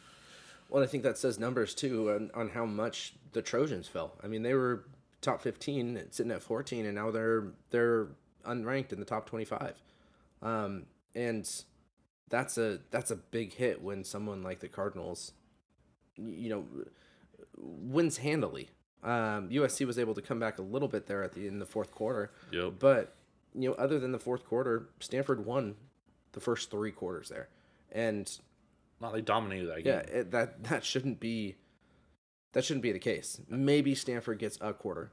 [0.69, 4.13] Well, I think that says numbers too on, on how much the Trojans fell.
[4.23, 4.85] I mean, they were
[5.21, 8.07] top 15, sitting at 14, and now they're they're
[8.45, 9.73] unranked in the top 25.
[10.41, 11.49] Um, and
[12.29, 15.33] that's a that's a big hit when someone like the Cardinals,
[16.15, 16.65] you know,
[17.59, 18.69] wins handily.
[19.03, 21.65] Um, USC was able to come back a little bit there at the in the
[21.65, 22.73] fourth quarter, Yep.
[22.79, 23.15] but
[23.53, 25.75] you know, other than the fourth quarter, Stanford won
[26.33, 27.47] the first three quarters there,
[27.91, 28.29] and
[29.01, 29.85] No, they dominated that game.
[29.93, 31.55] yeah, it, that that shouldn't be
[32.53, 33.39] that shouldn't be the case.
[33.47, 35.11] Maybe Stanford gets a quarter,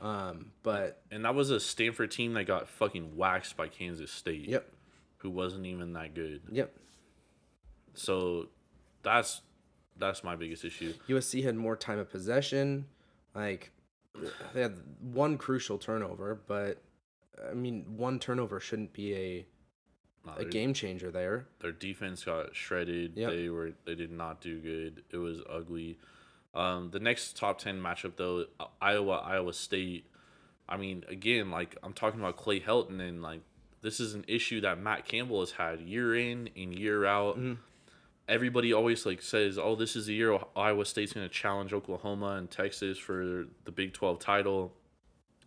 [0.00, 4.48] um, but And that was a Stanford team that got fucking waxed by Kansas State.
[4.48, 4.70] yep,
[5.18, 6.42] Who wasn't even that good.
[6.52, 6.76] yep.
[7.94, 8.48] So
[9.02, 9.40] that's
[9.98, 10.94] that's my biggest issue.
[11.08, 12.86] USC had more time of possession.
[13.34, 13.70] Like
[14.52, 16.82] they had one crucial turnover, but
[17.50, 19.46] I mean, one turnover shouldn't be a
[20.24, 21.46] No, a game changer there.
[21.60, 23.12] their defense got shredded.
[23.16, 23.30] Yep.
[23.30, 25.02] They were they did not do good.
[25.10, 25.98] It was ugly.
[26.54, 28.46] Um, the next top ten matchup though,
[28.80, 30.06] Iowa Iowa State.
[30.68, 33.40] I mean, again, like I'm talking about Clay Helton, and like
[33.82, 37.36] this is an issue that Matt Campbell has had year in and year out.
[38.28, 42.36] Everybody always like says, "Oh, this is the year Iowa State's going to challenge Oklahoma
[42.36, 44.72] and Texas for the Big 12 title."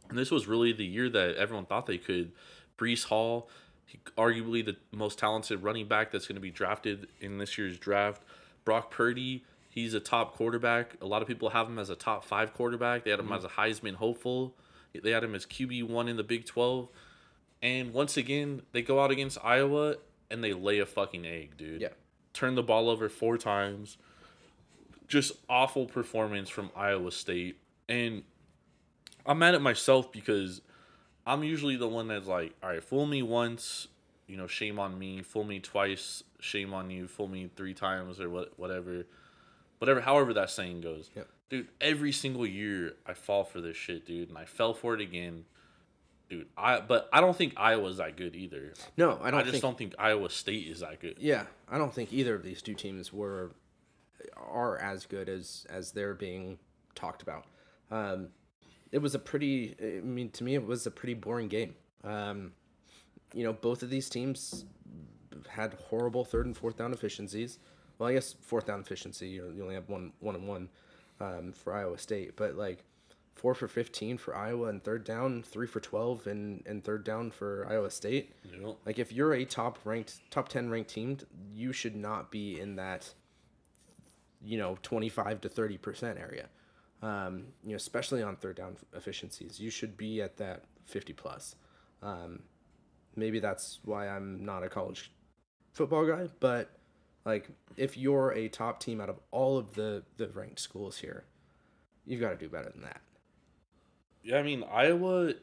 [0.09, 2.31] And this was really the year that everyone thought they could.
[2.77, 3.49] Breece Hall,
[3.85, 7.77] he, arguably the most talented running back that's going to be drafted in this year's
[7.77, 8.21] draft.
[8.63, 10.95] Brock Purdy, he's a top quarterback.
[11.01, 13.03] A lot of people have him as a top five quarterback.
[13.03, 13.35] They had him mm-hmm.
[13.35, 14.55] as a Heisman hopeful.
[14.93, 16.89] They had him as QB one in the Big 12.
[17.61, 19.95] And once again, they go out against Iowa
[20.29, 21.81] and they lay a fucking egg, dude.
[21.81, 21.89] Yeah.
[22.37, 23.97] Turn the ball over four times.
[25.07, 27.57] Just awful performance from Iowa State.
[27.89, 28.21] And
[29.25, 30.61] I'm mad at myself because
[31.25, 33.87] I'm usually the one that's like, all right, fool me once,
[34.27, 35.23] you know, shame on me.
[35.23, 37.07] Fool me twice, shame on you.
[37.07, 39.07] Fool me three times or what, whatever,
[39.79, 40.01] whatever.
[40.01, 41.27] However that saying goes, Yep.
[41.49, 41.67] dude.
[41.81, 45.45] Every single year I fall for this shit, dude, and I fell for it again,
[46.29, 46.47] dude.
[46.57, 48.73] I but I don't think Iowa's that good either.
[48.95, 49.61] No, I don't I just think.
[49.61, 51.17] don't think Iowa State is that good.
[51.19, 53.51] Yeah, I don't think either of these two teams were
[54.35, 56.57] are as good as as they're being
[56.95, 57.45] talked about.
[57.91, 58.29] Um,
[58.91, 59.75] it was a pretty.
[59.81, 61.75] I mean, to me, it was a pretty boring game.
[62.03, 62.53] Um,
[63.33, 64.65] you know, both of these teams
[65.49, 67.59] had horrible third and fourth down efficiencies.
[67.97, 70.69] Well, I guess fourth down efficiency, you, know, you only have one one and one
[71.19, 72.83] um, for Iowa State, but like
[73.37, 77.31] four for fifteen for Iowa and third down, three for twelve and and third down
[77.31, 78.33] for Iowa State.
[78.59, 78.77] Know?
[78.85, 81.17] Like if you're a top ranked, top ten ranked team,
[81.53, 83.13] you should not be in that,
[84.43, 86.47] you know, twenty five to thirty percent area.
[87.01, 91.55] Um, you know, especially on third down efficiencies, you should be at that fifty plus.
[92.01, 92.43] Um,
[93.15, 95.11] maybe that's why I'm not a college
[95.73, 96.71] football guy, but
[97.25, 101.25] like if you're a top team out of all of the the ranked schools here,
[102.05, 103.01] you've got to do better than that.
[104.27, 105.33] Yeah, I mean Iowa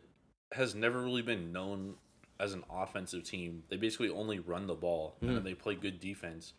[0.53, 1.95] has never really been known
[2.39, 3.63] as an offensive team.
[3.71, 6.53] They basically only run the ball and then they play good defense.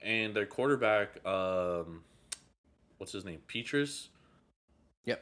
[0.00, 2.04] And their quarterback, um,
[2.98, 4.06] what's his name, Petras,
[5.04, 5.20] Yep.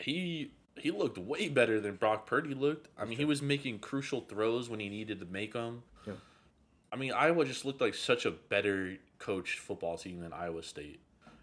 [0.00, 2.88] he he looked way better than Brock Purdy looked.
[2.98, 5.84] I mean, he was making crucial throws when he needed to make them.
[6.06, 6.14] Yeah.
[6.90, 11.00] I mean, Iowa just looked like such a better coached football team than Iowa State,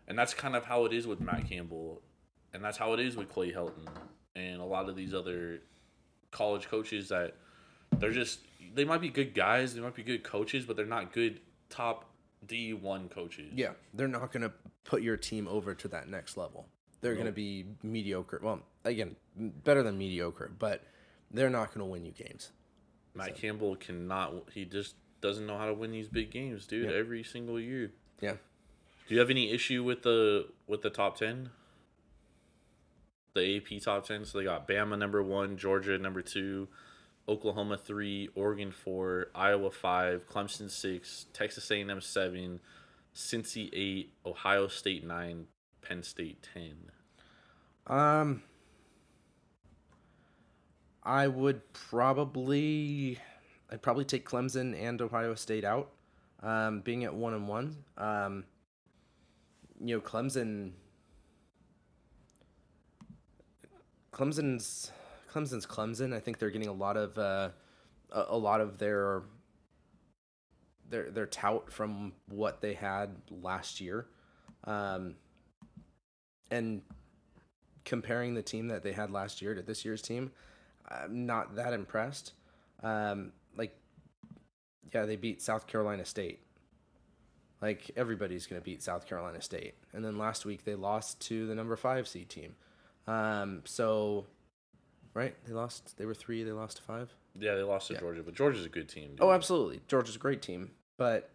[0.10, 2.02] and that's kind of how it is with Matt Campbell,
[2.54, 3.88] and that's how it is with Clay Helton
[4.36, 5.62] and a lot of these other
[6.32, 7.36] college coaches that
[7.98, 8.40] they're just
[8.74, 12.10] they might be good guys, they might be good coaches, but they're not good top
[12.46, 13.52] D one coaches.
[13.56, 14.52] Yeah, they're not to
[14.84, 16.68] put your team over to that next level.
[17.02, 18.40] They're going to be mediocre.
[18.42, 20.84] Well, again, better than mediocre, but
[21.32, 22.52] they're not to win you games.
[23.14, 24.34] Matt Campbell cannot.
[24.52, 26.90] He just doesn't know how to win these big games, dude.
[26.90, 26.98] Yeah.
[26.98, 27.92] Every single year.
[28.22, 28.36] Yeah.
[29.08, 31.50] Do you have any issue with the with the top ten?
[33.36, 34.24] The AP top ten.
[34.24, 36.70] So they got Bama number one, Georgia number two,
[37.28, 42.62] Oklahoma three, Oregon four, Iowa five, Clemson six, Texas A and M seven,
[43.14, 45.48] Cincy eight, Ohio State nine,
[45.82, 46.92] Penn State ten.
[47.88, 48.42] Um,
[51.04, 53.20] I would probably,
[53.70, 55.92] I'd probably take Clemson and Ohio State out,
[56.42, 57.84] um, being at one and one.
[57.98, 58.46] Um,
[59.84, 60.72] you know, Clemson.
[64.16, 64.92] Clemson's
[65.32, 66.14] Clemson's Clemson.
[66.14, 67.50] I think they're getting a lot of uh,
[68.12, 69.24] a, lot of their
[70.90, 74.08] their their tout from what they had last year,
[74.64, 75.16] um,
[76.50, 76.82] and
[77.84, 80.32] comparing the team that they had last year to this year's team,
[80.88, 82.32] I'm not that impressed.
[82.82, 83.76] Um, like,
[84.94, 86.40] yeah, they beat South Carolina State.
[87.62, 91.56] Like everybody's gonna beat South Carolina State, and then last week they lost to the
[91.56, 92.56] number five seed team.
[93.08, 94.26] Um, so,
[95.14, 95.98] right, they lost.
[95.98, 96.44] They were three.
[96.44, 97.14] They lost to five.
[97.38, 98.00] Yeah, they lost to Yeah.
[98.00, 99.10] Georgia, but Georgia's a good team.
[99.12, 99.22] Dude.
[99.22, 99.82] Oh, absolutely.
[99.88, 101.30] Georgia's a great team, but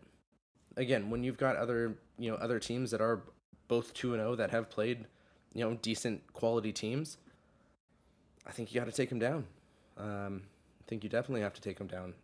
[0.76, 3.20] again, when you've got other you know other teams that are
[3.68, 5.06] both two and zero that have played,
[5.54, 7.18] you know, decent quality teams.
[8.46, 9.44] I think you got to take them down.
[9.96, 10.42] Um,
[10.80, 12.14] I think you definitely have to take them down.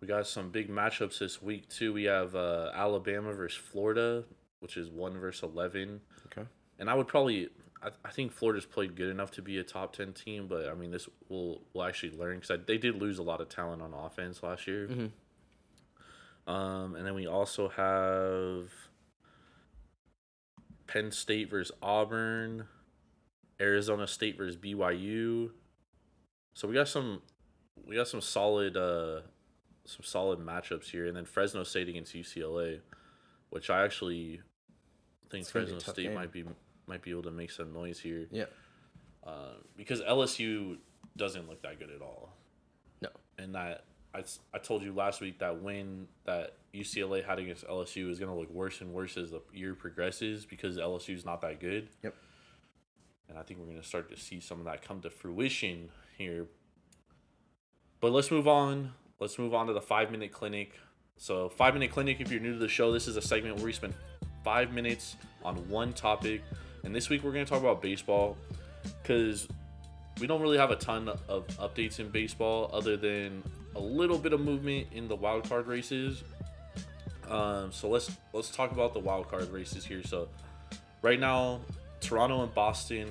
[0.00, 1.92] We got some big matchups this week too.
[1.92, 4.22] We have uh, Alabama versus Florida,
[4.60, 6.00] which is one versus eleven.
[6.26, 6.46] Okay.
[6.78, 7.48] And I would probably,
[7.82, 10.74] I, I think Florida's played good enough to be a top ten team, but I
[10.74, 13.92] mean this will will actually learn because they did lose a lot of talent on
[13.92, 14.86] offense last year.
[16.46, 18.70] Um, and then we also have
[20.86, 22.66] Penn State versus Auburn,
[23.60, 25.50] Arizona State versus BYU.
[26.54, 27.20] So we got some,
[27.86, 29.22] we got some solid, uh,
[29.84, 32.80] some solid matchups here, and then Fresno State against UCLA,
[33.50, 34.40] which I actually
[35.30, 36.14] think It's gonna be a Fresno State game.
[36.14, 36.44] might be
[36.86, 38.26] might be able to make some noise here.
[38.30, 38.44] Yeah.
[39.26, 40.78] Uh, because LSU
[41.16, 42.30] doesn't look that good at all
[43.00, 43.08] No.
[43.38, 43.84] and that
[44.14, 44.22] I,
[44.54, 48.38] I told you last week that win that UCLA had against LSU is going to
[48.38, 51.88] look worse and worse as the year progresses because LSU is not that good.
[52.02, 52.14] Yep.
[53.28, 55.88] And I think we're going to start to see some of that come to fruition
[56.16, 56.46] here.
[58.00, 58.92] But let's move on.
[59.18, 60.74] Let's move on to the five minute clinic.
[61.16, 63.64] So, five minute clinic, if you're new to the show, this is a segment where
[63.64, 63.94] we spend
[64.44, 66.42] five minutes on one topic.
[66.84, 68.36] And this week we're going to talk about baseball
[69.02, 69.48] because
[70.20, 73.42] we don't really have a ton of updates in baseball other than
[73.74, 76.22] a little bit of movement in the wild card races.
[77.28, 80.02] Um, so let's let's talk about the wild card races here.
[80.02, 80.28] So
[81.02, 81.60] right now,
[82.00, 83.08] Toronto and Boston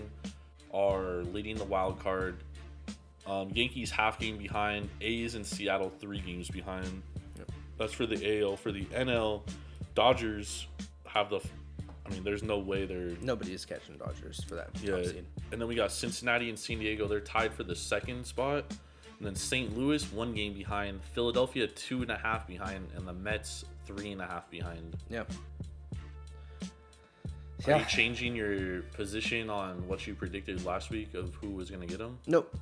[0.73, 2.37] are leading the wild card.
[3.27, 4.89] Um, Yankees half game behind.
[5.01, 7.01] A's and Seattle three games behind.
[7.77, 8.57] That's for the AL.
[8.57, 9.41] For the NL,
[9.95, 10.67] Dodgers
[11.07, 11.41] have the.
[12.05, 14.97] I mean, there's no way they're Nobody is catching Dodgers for that yeah.
[14.97, 15.25] top seed.
[15.51, 17.07] And then we got Cincinnati and San Diego.
[17.07, 18.65] They're tied for the second spot.
[19.17, 19.75] And then St.
[19.77, 21.01] Louis, one game behind.
[21.13, 22.87] Philadelphia, two and a half behind.
[22.95, 24.95] And the Mets, three and a half behind.
[25.09, 25.23] Yeah.
[27.65, 27.85] Are you Yeah.
[27.85, 31.97] changing your position on what you predicted last week of who was going to get
[31.97, 32.19] them?
[32.27, 32.55] Nope.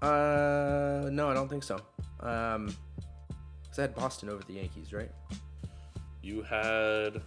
[0.00, 1.76] Uh, no, I don't think so.
[2.20, 2.68] Um,
[3.68, 5.10] 'cause I had Boston over the Yankees, right?
[6.22, 7.20] You had.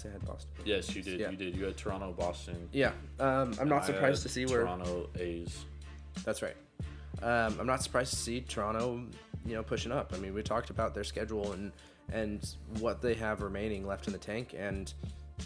[0.00, 0.50] I say I had Boston.
[0.64, 1.20] Yes, you did.
[1.20, 1.30] Yeah.
[1.30, 1.56] You did.
[1.56, 2.68] You had Toronto, Boston.
[2.72, 2.92] Yeah.
[3.18, 4.62] Um, I'm not surprised to see where.
[4.62, 5.64] Toronto A's.
[6.24, 6.56] That's right.
[7.22, 9.02] Um, I'm not surprised to see Toronto,
[9.44, 10.12] you know, pushing up.
[10.14, 11.72] I mean, we talked about their schedule and
[12.12, 14.92] and what they have remaining left in the tank, and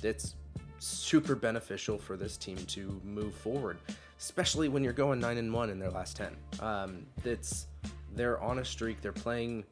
[0.02, 0.34] it's
[0.78, 3.78] super beneficial for this team to move forward,
[4.18, 6.36] especially when you're going nine and one in their last ten.
[6.60, 7.66] Um, it's
[8.14, 9.00] they're on a streak.
[9.00, 9.64] They're playing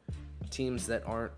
[0.49, 1.31] teams that aren't,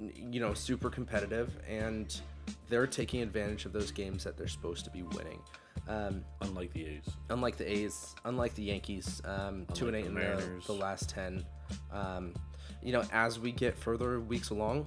[0.00, 2.20] you know, super competitive, and
[2.68, 5.40] they're taking advantage of those games that they're supposed to be winning.
[5.88, 7.04] Um, Unlike the A's.
[7.30, 11.08] unlike the A's, unlike the Yankees, um, two and eight the in the, the last
[11.08, 11.44] ten.
[11.92, 12.34] Um,
[12.82, 14.86] you know, as we get further weeks along,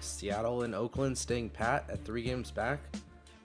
[0.00, 2.80] Seattle and Oakland staying pat at three games back,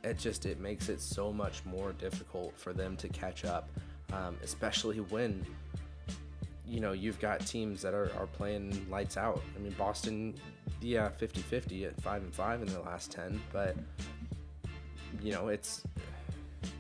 [0.04, 3.70] it just it makes it so much more difficult for them to catch up,
[4.12, 5.46] um, especially when
[6.68, 9.42] you know you've got teams that are, are playing lights out.
[9.56, 10.36] I mean, Boston,
[10.82, 13.76] yeah, 50-50 at five and five in their last ten, but
[15.22, 15.84] you know it's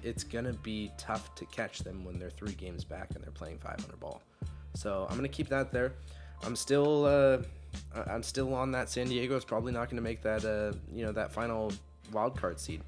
[0.03, 3.57] it's gonna be tough to catch them when they're three games back and they're playing
[3.59, 4.21] 500 ball.
[4.73, 5.93] So I'm gonna keep that there.
[6.43, 7.37] I'm still uh,
[8.07, 9.35] I'm still on that San Diego.
[9.35, 11.71] is probably not gonna make that uh, you know that final
[12.11, 12.81] wild card seed.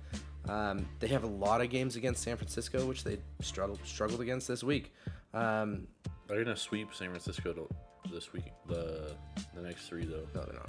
[0.48, 4.48] Um, they have a lot of games against San Francisco, which they struggled struggled against
[4.48, 4.94] this week.
[5.34, 5.88] Um,
[6.30, 7.68] They're going to sweep San Francisco to,
[8.14, 8.54] this week.
[8.68, 9.16] The
[9.56, 10.28] the next three, though.
[10.36, 10.62] No, they're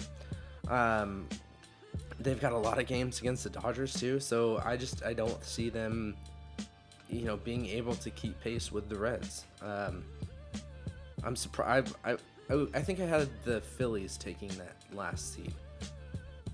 [0.67, 1.03] not.
[1.03, 1.29] Um,
[2.19, 5.45] they've got a lot of games against the Dodgers too, so I just I don't
[5.45, 6.17] see them,
[7.11, 9.45] you know, being able to keep pace with the Reds.
[9.61, 10.03] Um,
[11.23, 11.95] I'm surprised.
[12.05, 12.17] I,
[12.49, 15.53] I I think I had the Phillies taking that last seed.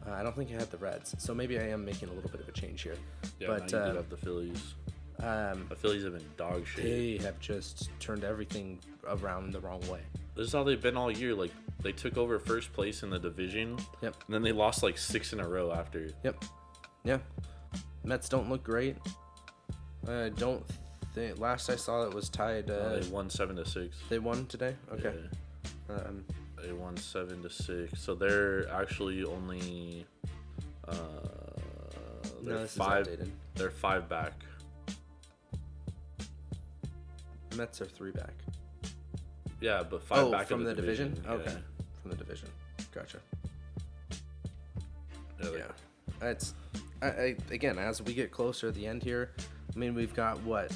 [0.05, 2.31] Uh, I don't think I had the Reds, so maybe I am making a little
[2.31, 2.97] bit of a change here.
[3.39, 4.75] Yeah, but now you uh, have the Phillies.
[5.23, 6.85] Um, The Phillies have been dog shit.
[6.85, 10.01] they have just turned everything around the wrong way.
[10.35, 11.35] This is how they've been all year.
[11.35, 11.53] Like
[11.83, 14.15] they took over first place in the division, Yep.
[14.27, 16.09] and then they lost like six in a row after.
[16.25, 16.45] Yep.
[17.05, 17.19] Yeah.
[18.05, 18.97] Mets don't look great.
[20.09, 20.65] I don't
[21.15, 21.39] think.
[21.41, 22.71] Last I saw, it was tied.
[22.71, 23.97] Uh, Uh, they won seven to six.
[24.09, 24.77] they won today.
[24.93, 25.15] Okay.
[25.89, 26.25] Yeah, Um,
[26.63, 28.01] they won seven to six.
[28.01, 30.07] So they're actually only.
[30.87, 30.95] Uh,
[32.43, 33.09] they're no, this five.
[33.55, 34.35] They're five back.
[37.57, 38.35] Mets are three back.
[39.61, 41.21] Yeah, but five oh, back from in the, division.
[41.25, 41.33] Yeah.
[41.33, 41.57] Okay.
[42.03, 42.49] From the division.
[42.95, 43.19] Gotcha.
[45.43, 46.29] Yeah, Yeah.
[46.29, 46.55] It's.
[47.03, 49.33] I, I, again, as we get closer to the end here,
[49.75, 50.73] I mean, we've got what.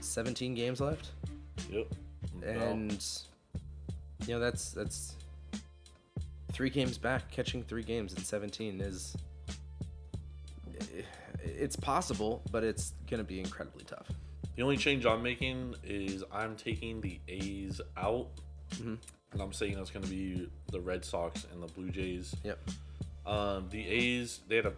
[0.00, 1.10] 17 games left.
[1.70, 1.94] Yep.
[2.44, 3.06] And
[4.26, 5.16] you know that's that's
[6.52, 9.16] three games back, catching three games in 17 is
[10.80, 11.02] eh,
[11.42, 14.08] it's possible, but it's gonna be incredibly tough.
[14.58, 18.26] The only change I'm making is I'm taking the A's out,
[18.80, 18.98] and
[19.38, 22.34] I'm saying it's going to be the Red Sox and the Blue Jays.
[22.42, 22.58] Yep.
[23.24, 24.72] Um, the A's they had a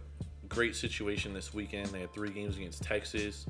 [0.50, 1.86] great situation this weekend.
[1.86, 3.46] They had three games against Texas,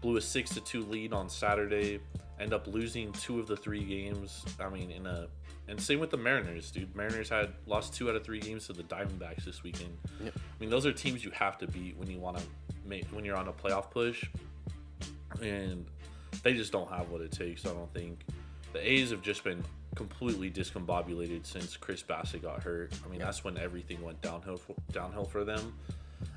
[0.00, 1.98] blew a six to two lead on Saturday,
[2.38, 4.44] end up losing two of the three games.
[4.60, 5.26] I mean, in a
[5.66, 6.94] and same with the Mariners, dude.
[6.94, 9.98] Mariners had lost two out of three games to the Diamondbacks this weekend.
[10.22, 10.32] Yep.
[10.36, 12.44] I mean, those are teams you have to beat when you want to
[12.86, 14.24] make when you're on a playoff push,
[15.40, 15.86] and
[16.42, 17.66] they just don't have what it takes.
[17.66, 18.20] I don't think
[18.72, 19.62] the A's have just been
[19.94, 22.92] completely discombobulated since Chris Bassitt got hurt.
[23.04, 25.74] I mean, that's when everything went downhill for, downhill for them.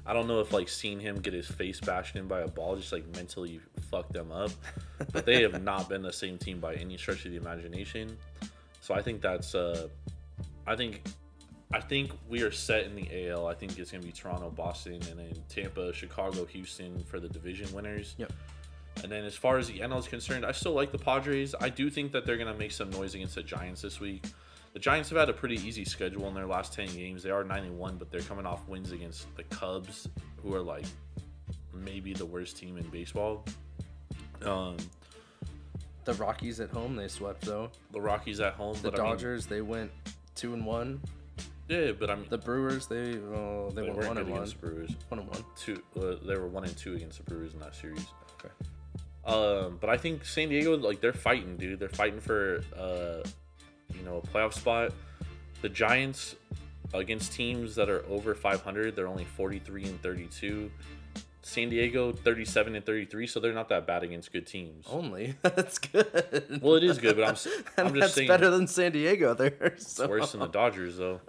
[0.06, 2.76] I don't know if like seeing him get his face bashed in by a ball
[2.76, 4.52] just like mentally fucked them up,
[5.12, 8.18] but they have not been the same team by any stretch of the imagination.
[8.82, 9.88] So I think that's uh,
[10.68, 11.04] I think
[11.74, 13.48] I think we are set in the AL.
[13.48, 17.72] I think it's gonna be Toronto, Boston, and then Tampa, Chicago, Houston for the division
[17.74, 18.16] winners.
[18.18, 18.32] Yep.
[19.04, 21.54] And then as far as the NL is concerned, I still like the Padres.
[21.60, 24.26] I do think that they're going to make some noise against the Giants this week.
[24.74, 27.24] The Giants have had a pretty easy schedule in their last 10 games.
[27.24, 30.08] They are 9 and 1, but they're coming off wins against the Cubs,
[30.42, 30.86] who are like
[31.74, 33.46] maybe the worst team in baseball.
[34.44, 34.78] Um,
[36.06, 37.72] The Rockies at home, they swept though.
[37.92, 39.92] the Rockies at home, The but I mean- Dodgers, they went
[40.36, 41.02] two and one.
[41.70, 44.38] yeah, but I mean, The Brewers, they oh, they, they went one and one.
[44.40, 44.96] against the Brewers.
[45.10, 45.44] One and one.
[45.58, 48.06] Two, uh, they were one and two against the Brewers in that series.
[48.44, 48.54] Okay.
[49.26, 51.80] Um, but I think San Diego, like they're fighting, dude.
[51.80, 53.28] They're fighting for, uh,
[53.94, 54.92] you know, a playoff spot.
[55.62, 56.36] The Giants
[56.94, 60.70] against teams that are over 500, they're only 43 and 32.
[61.42, 64.86] San Diego 37 and 33, so they're not that bad against good teams.
[64.90, 66.60] Only that's good.
[66.62, 67.36] Well, it is good, but I'm
[67.86, 69.54] I'm just that's saying- better than San Diego there.
[69.76, 71.22] It's worse than the Dodgers, though.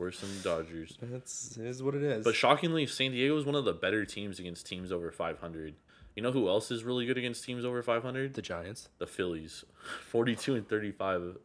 [0.00, 0.98] Worse than the Dodgers.
[1.00, 2.24] That's is what it is.
[2.24, 5.74] But shockingly, San Diego is one of the better teams against teams over 500.
[6.16, 8.34] You know who else is really good against teams over 500?
[8.34, 8.88] the Giants.
[8.98, 9.64] the Phillies,
[10.08, 11.36] 42 and 35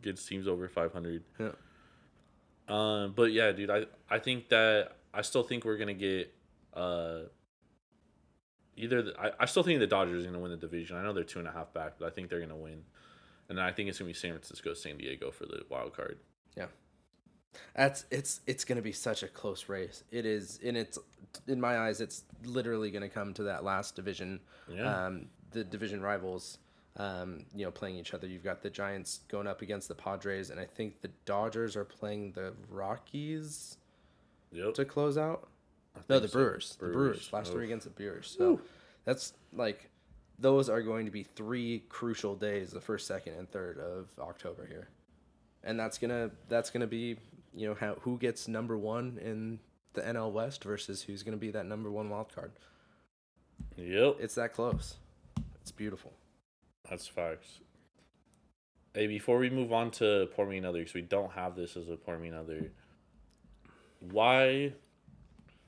[0.00, 1.22] against teams over 500.
[1.38, 1.50] Yeah.
[2.68, 6.32] Um, but yeah, dude, I I think that I still think we're gonna get
[6.74, 7.20] uh
[8.76, 10.96] either the, I, I still think the Dodgers are gonna win the division.
[10.96, 12.82] I know they're two and a half back, but I think they're gonna win.
[13.48, 16.18] And I think it's gonna be San Francisco, San Diego for the wild card.
[16.56, 16.66] Yeah.
[17.74, 20.04] That's it's it's gonna be such a close race.
[20.10, 20.98] It is, and it's
[21.46, 24.40] in my eyes, it's literally gonna come to that last division.
[24.68, 25.06] Yeah.
[25.06, 26.58] Um, the division rivals,
[26.96, 28.26] um, you know, playing each other.
[28.26, 31.84] You've got the Giants going up against the Padres, and I think the Dodgers are
[31.84, 33.78] playing the Rockies
[34.52, 34.74] Yep.
[34.74, 35.48] to close out.
[36.08, 36.32] No, the so.
[36.38, 36.76] Brewers.
[36.78, 37.32] The Brewers.
[37.32, 37.54] Last Oof.
[37.54, 38.34] three against the Brewers.
[38.38, 38.60] So
[39.04, 39.90] that's like
[40.38, 44.66] those are going to be three crucial days, the first, second, and third of October
[44.66, 44.88] here.
[45.64, 47.16] And that's gonna that's gonna be,
[47.56, 49.58] you know, how who gets number one in
[49.94, 52.52] the NL West versus who's gonna be that number one wild card.
[53.76, 54.16] Yep.
[54.20, 54.96] It's that close.
[55.62, 56.12] It's beautiful.
[56.88, 57.60] That's facts.
[58.94, 61.88] Hey, before we move on to Pour Me Another, because we don't have this as
[61.88, 62.70] a Pour Me Another,
[64.00, 64.72] why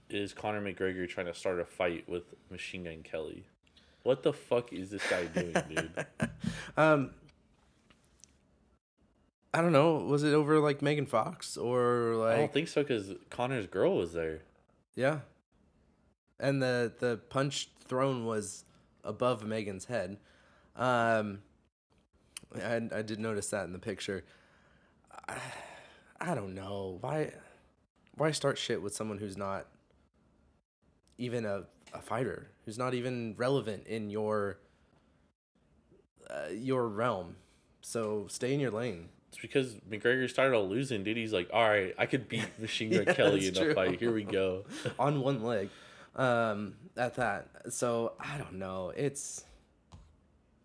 [0.08, 3.46] is Conor McGregor trying to start a fight with Machine Gun Kelly?
[4.02, 6.06] What the fuck is this guy doing, dude?
[6.76, 7.10] Um
[9.54, 9.96] I don't know.
[9.96, 12.34] Was it over like Megan Fox or like?
[12.34, 14.42] I don't think so, because Conor's girl was there.
[14.94, 15.20] Yeah.
[16.38, 18.64] And the the punch thrown was
[19.04, 20.18] above Megan's head.
[20.76, 21.40] Um
[22.56, 24.24] I I did notice that in the picture.
[25.28, 25.38] I,
[26.20, 26.98] I don't know.
[27.00, 27.32] Why
[28.16, 29.66] why start shit with someone who's not
[31.16, 34.58] even a, a fighter, who's not even relevant in your
[36.28, 37.36] uh, your realm.
[37.80, 39.08] So stay in your lane.
[39.28, 41.16] It's because McGregor started all losing, dude.
[41.16, 43.98] He's like, all right, I could beat Machine Gun Yeah, Kelly in that's a fight.
[43.98, 44.64] Here we go.
[44.98, 45.68] on one leg
[46.16, 49.44] um at that so i don't know it's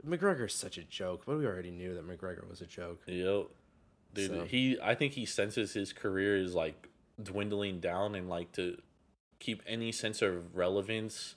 [0.08, 3.48] mcgregor's such a joke but we already knew that mcgregor was a joke Yep.
[4.14, 6.88] Dude, So- he I think he senses his career is like
[7.22, 8.78] dwindling down and like to
[9.40, 11.36] keep any sense of relevance,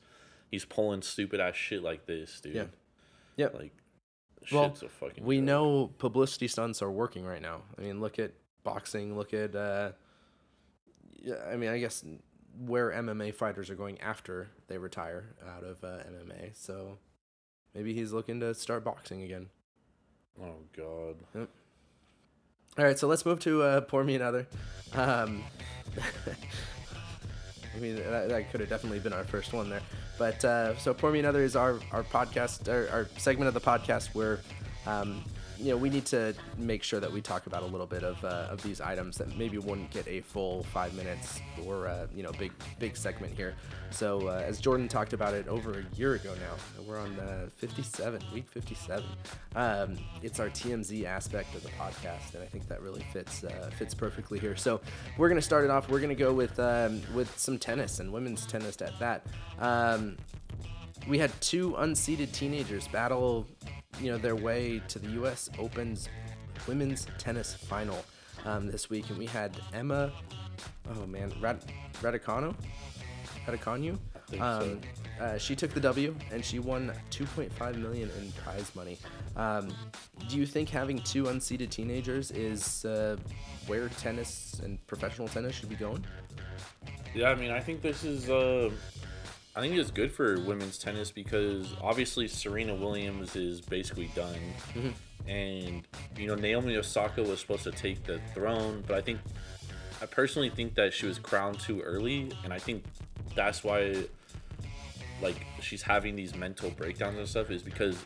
[0.50, 2.54] he's pulling stupid ass shit like this, dude.
[2.54, 2.64] Yeah.
[3.36, 3.54] Yep.
[3.54, 3.72] Like
[4.52, 7.62] Well, shit's a fucking we know publicity stunts are working right now.
[7.78, 8.32] I mean look at
[8.64, 9.92] boxing look at uh
[11.22, 12.04] yeah i mean i guess
[12.58, 16.98] where mma fighters are going after they retire out of uh, mma so
[17.76, 19.48] maybe he's looking to start boxing again.
[20.42, 21.16] Oh god.
[22.78, 24.46] All right, so let's move to uh, pour me another.
[24.94, 25.44] Um,
[27.76, 29.82] I mean, that, that could have definitely been our first one there.
[30.18, 33.60] But uh, so pour me another is our our podcast, our, our segment of the
[33.60, 34.40] podcast where
[34.86, 35.22] um,
[35.58, 38.22] you know, we need to make sure that we talk about a little bit of,
[38.24, 42.22] uh, of these items that maybe wouldn't get a full five minutes or uh, you
[42.22, 43.54] know big big segment here.
[43.90, 47.48] So uh, as Jordan talked about it over a year ago now, we're on uh,
[47.56, 49.04] 57, week 57.
[49.54, 53.70] Um, it's our TMZ aspect of the podcast, and I think that really fits uh,
[53.78, 54.56] fits perfectly here.
[54.56, 54.80] So
[55.16, 55.88] we're gonna start it off.
[55.88, 59.26] We're gonna go with um, with some tennis and women's tennis at that.
[59.58, 60.16] Um,
[61.06, 63.46] we had two unseeded teenagers battle,
[64.00, 65.48] you know, their way to the U.S.
[65.58, 66.08] Open's
[66.66, 68.04] women's tennis final
[68.44, 70.12] um, this week, and we had Emma,
[70.90, 71.64] oh man, Rad-
[72.02, 72.54] Raducanu,
[73.46, 73.98] Raducanu.
[74.28, 74.48] think so.
[74.48, 74.80] Um,
[75.20, 78.98] uh, she took the W and she won 2.5 million in prize money.
[79.36, 79.72] Um,
[80.28, 83.16] do you think having two unseeded teenagers is uh,
[83.66, 86.04] where tennis and professional tennis should be going?
[87.14, 88.28] Yeah, I mean, I think this is.
[88.28, 88.70] Uh,
[89.56, 94.38] I think it's good for women's tennis because obviously Serena Williams is basically done,
[94.74, 95.28] mm-hmm.
[95.30, 95.82] and
[96.14, 99.18] you know Naomi Osaka was supposed to take the throne, but I think
[100.02, 102.84] I personally think that she was crowned too early, and I think
[103.34, 104.04] that's why
[105.22, 107.96] like she's having these mental breakdowns and stuff is because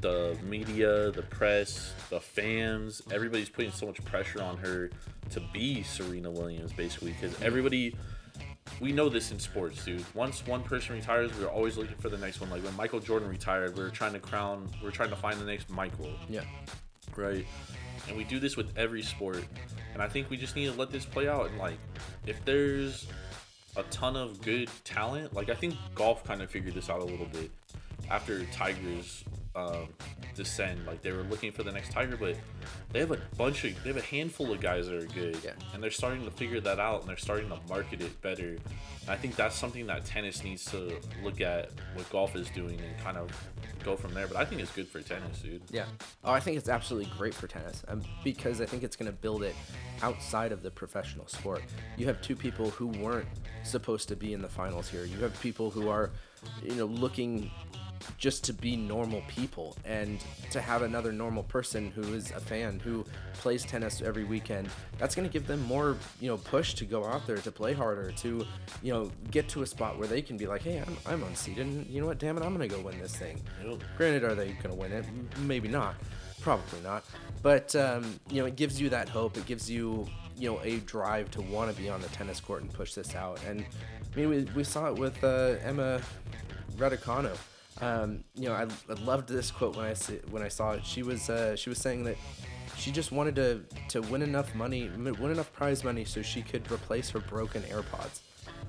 [0.00, 4.90] the media, the press, the fans, everybody's putting so much pressure on her
[5.30, 7.94] to be Serena Williams basically because everybody
[8.80, 10.04] we know this in sports, dude.
[10.14, 12.50] Once one person retires, we're always looking for the next one.
[12.50, 15.40] Like when Michael Jordan retired, we are trying to crown, we are trying to find
[15.40, 16.42] the next Michael, Yeah.
[17.16, 17.44] right?
[18.08, 19.44] And we do this with every sport.
[19.94, 21.48] And I think we just need to let this play out.
[21.48, 21.78] And like,
[22.26, 23.06] if there's
[23.76, 27.04] a ton of good talent, like I think golf kind of figured this out a
[27.04, 27.50] little bit
[28.10, 29.24] after Tiger's
[29.56, 29.88] um,
[30.34, 30.86] descend.
[30.86, 32.36] Like they were looking for the next Tiger, but
[32.92, 35.52] they have a bunch of, they have a handful of guys that are good, Yeah.
[35.74, 38.48] and they're starting to figure that out, and they're starting to market it better.
[38.50, 42.78] And I think that's something that tennis needs to look at what golf is doing
[42.80, 43.30] and kind of
[43.84, 44.26] go from there.
[44.26, 45.62] But I think it's good for tennis, dude.
[45.70, 45.86] Yeah.
[46.24, 49.16] Oh, I think it's absolutely great for tennis um, because I think it's going to
[49.16, 49.54] build it
[50.02, 51.62] outside of the professional sport.
[51.96, 53.28] You have two people who weren't
[53.64, 55.04] supposed to be in the finals here.
[55.04, 56.10] You have people who are,
[56.62, 57.50] you know, looking
[58.18, 62.80] just to be normal people and to have another normal person who is a fan
[62.80, 64.68] who plays tennis every weekend
[64.98, 67.72] that's going to give them more you know push to go out there to play
[67.72, 68.46] harder to
[68.82, 71.60] you know get to a spot where they can be like hey i'm, I'm unseeded
[71.60, 73.40] and you know what damn it i'm going to go win this thing.
[73.96, 75.04] Granted, are they going to win it?
[75.40, 75.96] Maybe not.
[76.40, 77.04] Probably not.
[77.42, 79.36] But um, you know, it gives you that hope.
[79.36, 82.62] It gives you you know a drive to want to be on the tennis court
[82.62, 83.40] and push this out.
[83.46, 83.64] And
[84.12, 86.00] I mean, we, we saw it with uh, Emma
[86.76, 87.36] Raducanu.
[87.80, 90.84] Um, you know, I, I loved this quote when I see, when I saw it.
[90.84, 92.16] She was uh, she was saying that
[92.76, 96.70] she just wanted to to win enough money, win enough prize money, so she could
[96.70, 98.20] replace her broken AirPods.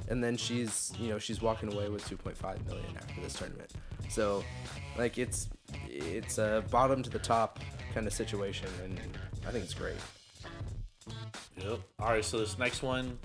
[0.10, 3.72] And then she's you know she's walking away with 2.5 million after this tournament.
[4.10, 4.43] So,
[4.97, 5.49] like it's
[5.88, 7.60] it's a bottom to the top
[7.93, 8.99] kind of situation, and
[9.47, 9.95] I think it's great.
[11.58, 11.80] Yep.
[11.99, 13.18] All right, so this next one,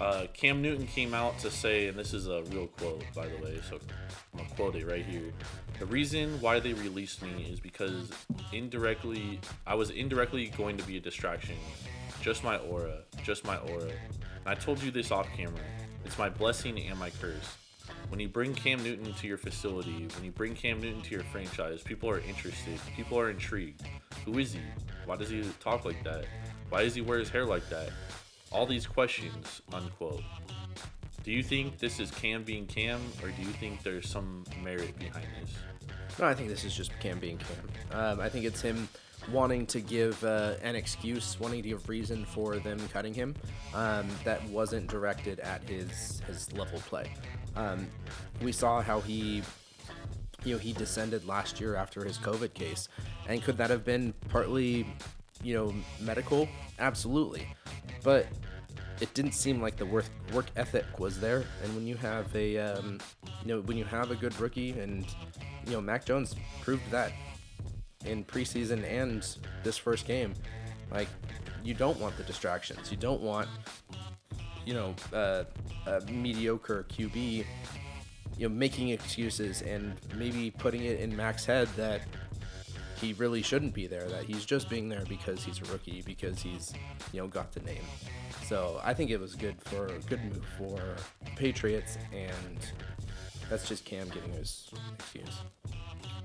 [0.00, 3.36] uh, Cam Newton came out to say, and this is a real quote, by the
[3.42, 3.76] way, so
[4.32, 5.32] I'm gonna quote it right here.
[5.78, 8.10] The reason why they released me is because
[8.52, 11.56] indirectly, I was indirectly going to be a distraction.
[12.20, 13.84] Just my aura, just my aura.
[13.84, 15.60] And I told you this off camera.
[16.04, 17.56] It's my blessing and my curse.
[18.08, 21.24] When you bring Cam Newton to your facility, when you bring Cam Newton to your
[21.24, 22.78] franchise, people are interested.
[22.96, 23.82] People are intrigued.
[24.24, 24.60] Who is he?
[25.04, 26.24] Why does he talk like that?
[26.70, 27.90] Why does he wear his hair like that?
[28.50, 30.22] All these questions, unquote.
[31.22, 34.98] Do you think this is Cam being Cam, or do you think there's some merit
[34.98, 35.54] behind this?
[36.18, 37.98] No, I think this is just Cam being Cam.
[38.00, 38.88] Um, I think it's him
[39.30, 43.34] wanting to give uh, an excuse, wanting to give reason for them cutting him
[43.74, 47.12] um, that wasn't directed at his his level play.
[47.56, 47.86] Um,
[48.40, 49.42] we saw how he,
[50.44, 52.88] you know, he descended last year after his COVID case,
[53.28, 54.86] and could that have been partly,
[55.42, 56.48] you know, medical?
[56.78, 57.46] Absolutely,
[58.02, 58.26] but
[59.00, 61.44] it didn't seem like the work work ethic was there.
[61.62, 62.98] And when you have a, um,
[63.42, 65.06] you know, when you have a good rookie, and
[65.66, 67.12] you know, Mac Jones proved that
[68.04, 69.26] in preseason and
[69.62, 70.34] this first game,
[70.90, 71.08] like
[71.62, 72.90] you don't want the distractions.
[72.90, 73.48] You don't want,
[74.64, 75.44] you know, uh,
[75.86, 77.44] a mediocre QB,
[78.36, 82.02] you know, making excuses and maybe putting it in Mac's head that
[83.00, 84.08] he really shouldn't be there.
[84.08, 86.72] That he's just being there because he's a rookie, because he's,
[87.12, 87.84] you know, got the name.
[88.46, 90.96] So I think it was good for good move for
[91.36, 92.58] Patriots, and
[93.50, 95.40] that's just Cam giving his excuse.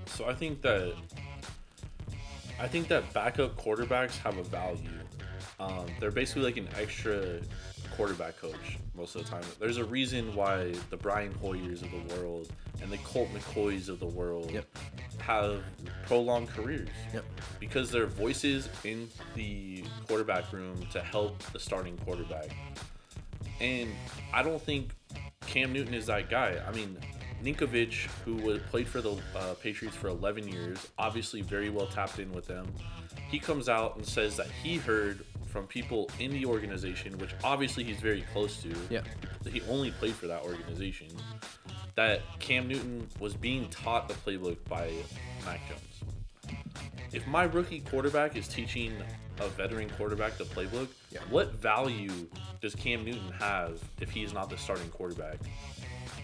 [0.06, 0.94] So I think that
[2.60, 4.88] I think that backup quarterbacks have a value.
[5.60, 7.40] Um, they're basically like an extra
[7.96, 9.44] quarterback coach most of the time.
[9.60, 12.48] There's a reason why the Brian Hoyers of the world
[12.82, 14.66] and the Colt McCoys of the world Yep.
[15.18, 15.62] have
[16.06, 16.88] prolonged careers.
[17.12, 17.24] Yep.
[17.60, 22.48] Because they're voices in the quarterback room to help the starting quarterback.
[23.60, 23.90] And
[24.32, 24.90] I don't think
[25.46, 26.60] Cam Newton is that guy.
[26.66, 26.98] I mean,
[27.44, 32.32] Ninkovich, who played for the uh, Patriots for 11 years, obviously very well tapped in
[32.32, 32.66] with them.
[33.28, 35.24] He comes out and says that he heard
[35.54, 38.74] from people in the organization, which obviously he's very close to.
[38.90, 39.02] Yeah.
[39.44, 41.06] that He only played for that organization.
[41.94, 44.90] That Cam Newton was being taught the playbook by
[45.46, 46.56] Mac Jones.
[47.12, 48.94] If my rookie quarterback is teaching
[49.38, 51.20] a veteran quarterback the playbook, Yeah.
[51.30, 52.10] what value
[52.60, 55.36] does Cam Newton have if he is not the starting quarterback?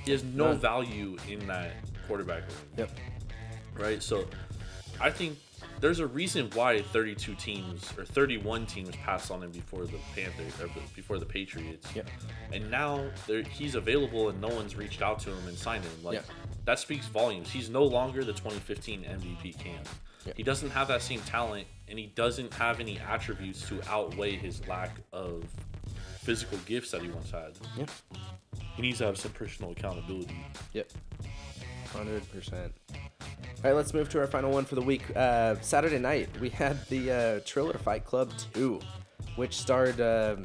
[0.05, 0.59] He has no None.
[0.59, 1.71] value in that
[2.09, 2.91] quarterback room Yep.
[3.75, 4.03] right?
[4.03, 4.27] So
[5.01, 5.39] I think
[5.81, 10.61] there's a reason why 32 teams or 31 teams passed on him before the Panthers
[10.61, 11.87] or before the Patriots.
[12.53, 13.09] And now
[13.51, 15.93] he's available and no one's reached out to him and signed him.
[16.03, 16.23] Like
[16.65, 17.51] that speaks volumes.
[17.51, 19.83] He's no longer the 2015 MVP Cam.
[20.37, 24.67] He doesn't have that same talent and he doesn't have any attributes to outweigh his
[24.69, 25.45] lack of
[26.21, 27.53] physical gifts that he once had.
[27.79, 27.91] Yep.
[28.77, 30.37] He needs to have some personal accountability.
[30.75, 30.91] Yep.
[31.93, 32.71] 100%.
[33.63, 35.15] All right, let's move to our final one for the week.
[35.15, 38.81] Uh, Saturday night, we had the uh, Triller Fight Club 2,
[39.37, 40.37] which starred, uh,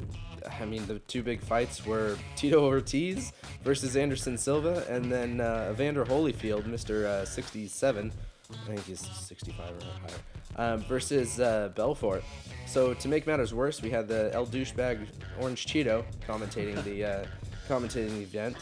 [0.60, 3.32] I mean, the two big fights were Tito Ortiz
[3.64, 7.04] versus Anderson Silva, and then uh, Evander Holyfield, Mr.
[7.06, 8.12] Uh, 67,
[8.50, 12.22] I think he's 65 or higher, um, versus uh, Belfort.
[12.66, 15.06] So to make matters worse, we had the El Douchebag
[15.40, 17.26] Orange Cheeto commentating the,
[17.66, 18.56] commentating the event.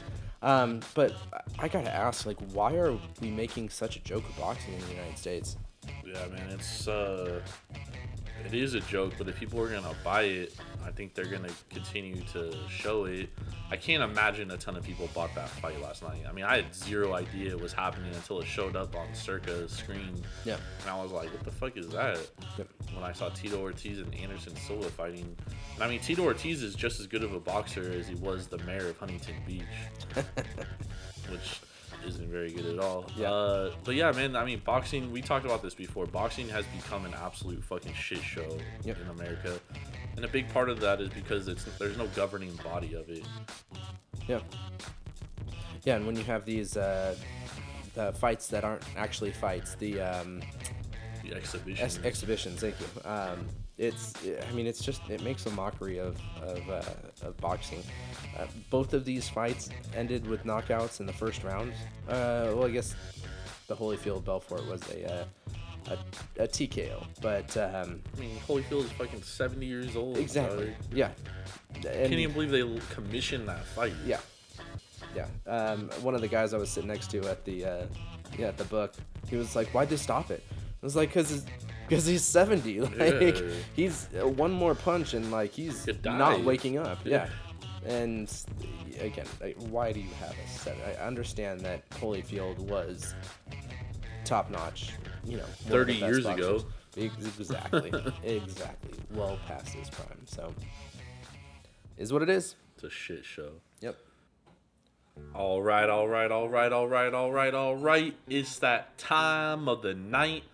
[0.45, 1.15] Um, but
[1.59, 4.89] I- gotta ask, like, why are we making such a joke of boxing in the
[4.91, 5.57] United States?
[6.07, 7.41] Yeah, man, it's uh,
[8.47, 10.55] it is a joke, but if people are gonna buy it,
[10.85, 13.29] I think they're gonna continue to show it.
[13.71, 16.23] I can't imagine a ton of people bought that fight last night.
[16.29, 19.73] I mean, I had zero idea it was happening until it showed up on Circa's
[19.73, 20.59] screen, Yeah.
[20.83, 22.19] and I was like, "What the fuck is that?"
[22.59, 22.69] Yep.
[22.93, 25.35] When I saw Tito Ortiz and Anderson Silva fighting,
[25.75, 28.47] and I mean, Tito Ortiz is just as good of a boxer as he was
[28.47, 29.63] the mayor of Huntington Beach,
[31.31, 31.61] which
[32.07, 33.07] isn't very good at all.
[33.17, 33.31] Yeah.
[33.33, 34.37] Uh, but yeah, man.
[34.37, 35.11] I mean, boxing.
[35.13, 36.07] We talked about this before.
[36.07, 38.99] Boxing has become an absolute fucking shit show Yep.
[39.03, 39.59] in America,
[40.17, 43.25] and a big part of that is because it's there's no governing body of it.
[44.29, 44.41] Yeah.
[45.85, 47.15] Yeah, and when you have these uh,
[47.95, 50.41] the fights that aren't actually fights, the um,
[51.23, 51.85] The exhibition.
[51.85, 52.87] ex- exhibitions, thank you.
[53.11, 53.47] Um,
[53.77, 54.13] it's,
[54.49, 57.83] I mean, it's just it makes a mockery of of, uh, of boxing.
[58.39, 61.73] Uh, both of these fights ended with knockouts in the first round.
[62.09, 62.95] Uh, well, I guess
[63.67, 65.25] the Holyfield Belfort was a uh,
[65.91, 70.17] a, a TKO, but um, I mean, Holyfield is fucking 70 years old.
[70.19, 71.11] exactly, yeah.
[71.75, 73.93] And- can't even believe they commissioned that fight.
[74.07, 74.21] Yeah,
[75.15, 75.27] yeah.
[75.47, 77.87] Um, one of the guys I was sitting next to at the uh,
[78.39, 78.95] yeah at the book,
[79.29, 81.45] he was like, "Why'd they stop it?" I was like, "Cause
[81.89, 82.81] because he's 70.
[82.81, 83.41] Like Yeah.
[83.75, 87.29] he's uh, one more punch and like he's not waking up." Yeah.
[87.85, 87.91] Yeah.
[87.93, 88.33] And
[89.01, 90.77] again, like, why do you have a set?
[90.87, 93.15] I understand that Holyfield was
[94.25, 94.93] top notch.
[95.25, 96.53] You know, one of the 30 years ago.
[96.59, 96.65] boxers.
[96.97, 97.93] Ex- Exactly,
[98.25, 98.93] exactly.
[99.13, 100.21] Well past his prime.
[100.27, 100.55] So,
[101.99, 102.55] is what it is.
[102.75, 103.51] It's a shit show.
[103.81, 103.97] Yep.
[105.35, 108.15] All right, all right, all right, all right, all right, all right.
[108.29, 110.45] It's that time of the night.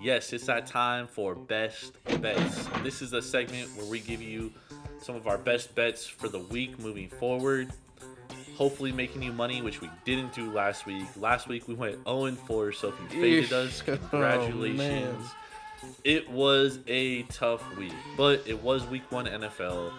[0.00, 2.68] Yes, it's that time for best bets.
[2.82, 4.52] This is the segment where we give you
[5.00, 7.70] some of our best bets for the week moving forward.
[8.56, 11.04] Hopefully, making you money, which we didn't do last week.
[11.16, 14.78] Last week we went 0 4, so if you faded us, Oh, congratulations.
[14.78, 15.16] man.
[16.04, 19.92] it was a tough week, but it was week one NFL.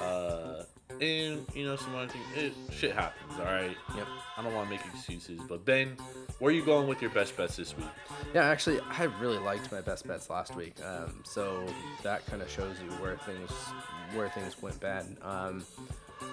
[0.00, 0.62] Uh,
[1.00, 2.24] and you know some other things.
[2.36, 3.38] It shit happens.
[3.38, 3.76] All right.
[3.96, 4.06] Yep.
[4.36, 5.96] I don't want to make excuses, but Ben,
[6.38, 7.86] where are you going with your best bets this week?
[8.34, 10.74] Yeah, actually, I really liked my best bets last week.
[10.84, 11.64] Um, so
[12.02, 13.50] that kind of shows you where things
[14.14, 15.16] where things went bad.
[15.22, 15.64] Um,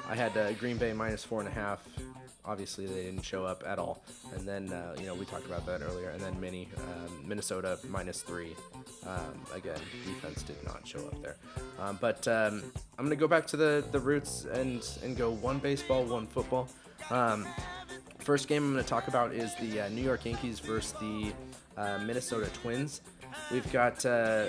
[0.08, 1.86] I had uh, Green Bay minus four and a half.
[2.48, 4.04] Obviously, they didn't show up at all.
[4.34, 6.10] And then uh, you know we talked about that earlier.
[6.10, 8.56] And then Mini um, Minnesota minus three.
[9.06, 11.36] Um, again, defense did not show up there.
[11.80, 12.64] Um, but um,
[12.98, 16.70] I'm gonna go back to the the roots and and go one baseball, one football.
[17.10, 17.46] Um,
[18.28, 21.32] First game I'm going to talk about is the uh, New York Yankees versus the
[21.78, 23.00] uh, Minnesota Twins.
[23.50, 24.48] We've got uh,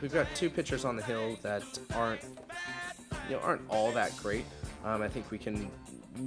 [0.00, 1.62] we've got two pitchers on the hill that
[1.94, 2.22] aren't
[3.28, 4.46] you know aren't all that great.
[4.86, 5.70] Um, I think we can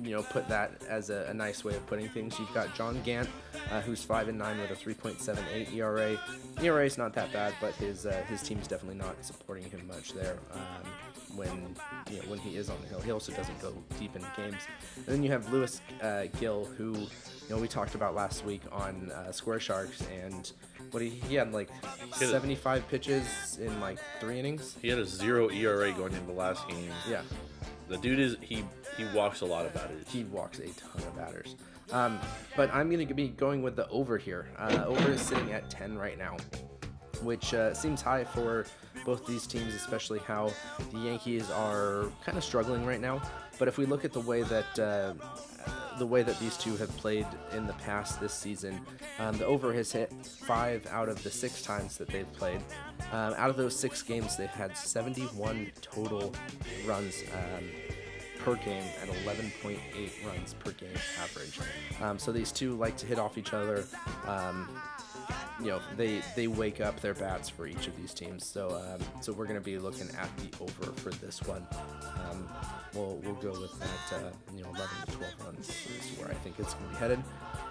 [0.04, 2.40] you know put that as a, a nice way of putting things.
[2.40, 3.30] You've got John Gant,
[3.72, 6.18] uh, who's five and nine with a 3.78 ERA.
[6.62, 10.14] ERA is not that bad, but his uh, his team's definitely not supporting him much
[10.14, 10.38] there.
[10.54, 10.90] Um,
[11.36, 11.76] when
[12.10, 13.00] you know when he is on the hill.
[13.00, 14.62] He also doesn't go deep into games.
[14.98, 17.08] And then you have Luis uh, Gil, who you
[17.50, 20.52] know we talked about last week on uh, Square Sharks, and
[20.92, 21.70] what he, he had like
[22.16, 22.32] Hit it.
[22.32, 24.78] 75 pitches in like three innings.
[24.82, 26.92] He had a zero ERA going into the last game.
[27.10, 27.22] Yeah,
[27.88, 28.64] The dude is he
[28.98, 30.06] he walks a lot of batters.
[30.10, 31.56] he walks a ton of batters.
[31.92, 32.20] Um,
[32.56, 34.48] but I'm going to be going with the over here.
[34.58, 36.38] Uh, over is sitting at 10 right now,
[37.22, 38.66] which uh, seems high for
[39.06, 40.52] both these teams, especially how
[40.92, 43.22] the Yankees are kind of struggling right now.
[43.60, 45.14] But if we look at the way that uh,
[45.98, 48.80] the way that these two have played in the past this season,
[49.20, 52.62] um, the over has hit five out of the six times that they've played.
[53.12, 56.34] Um, out of those six games, they've had 71 total
[56.86, 57.24] runs.
[57.34, 57.66] Um,
[58.44, 60.90] per game at 11.8 runs per game
[61.22, 61.60] average.
[62.02, 63.86] Um, so these two like to hit off each other.
[64.28, 64.68] Um,
[65.62, 68.46] you know, they they wake up their bats for each of these teams.
[68.46, 71.66] So um, so we're gonna be looking at the over for this one.
[72.30, 72.48] Um,
[72.94, 74.16] we'll we'll go with that.
[74.18, 77.24] Uh, you know, 11 to 12 runs is where I think it's gonna be headed.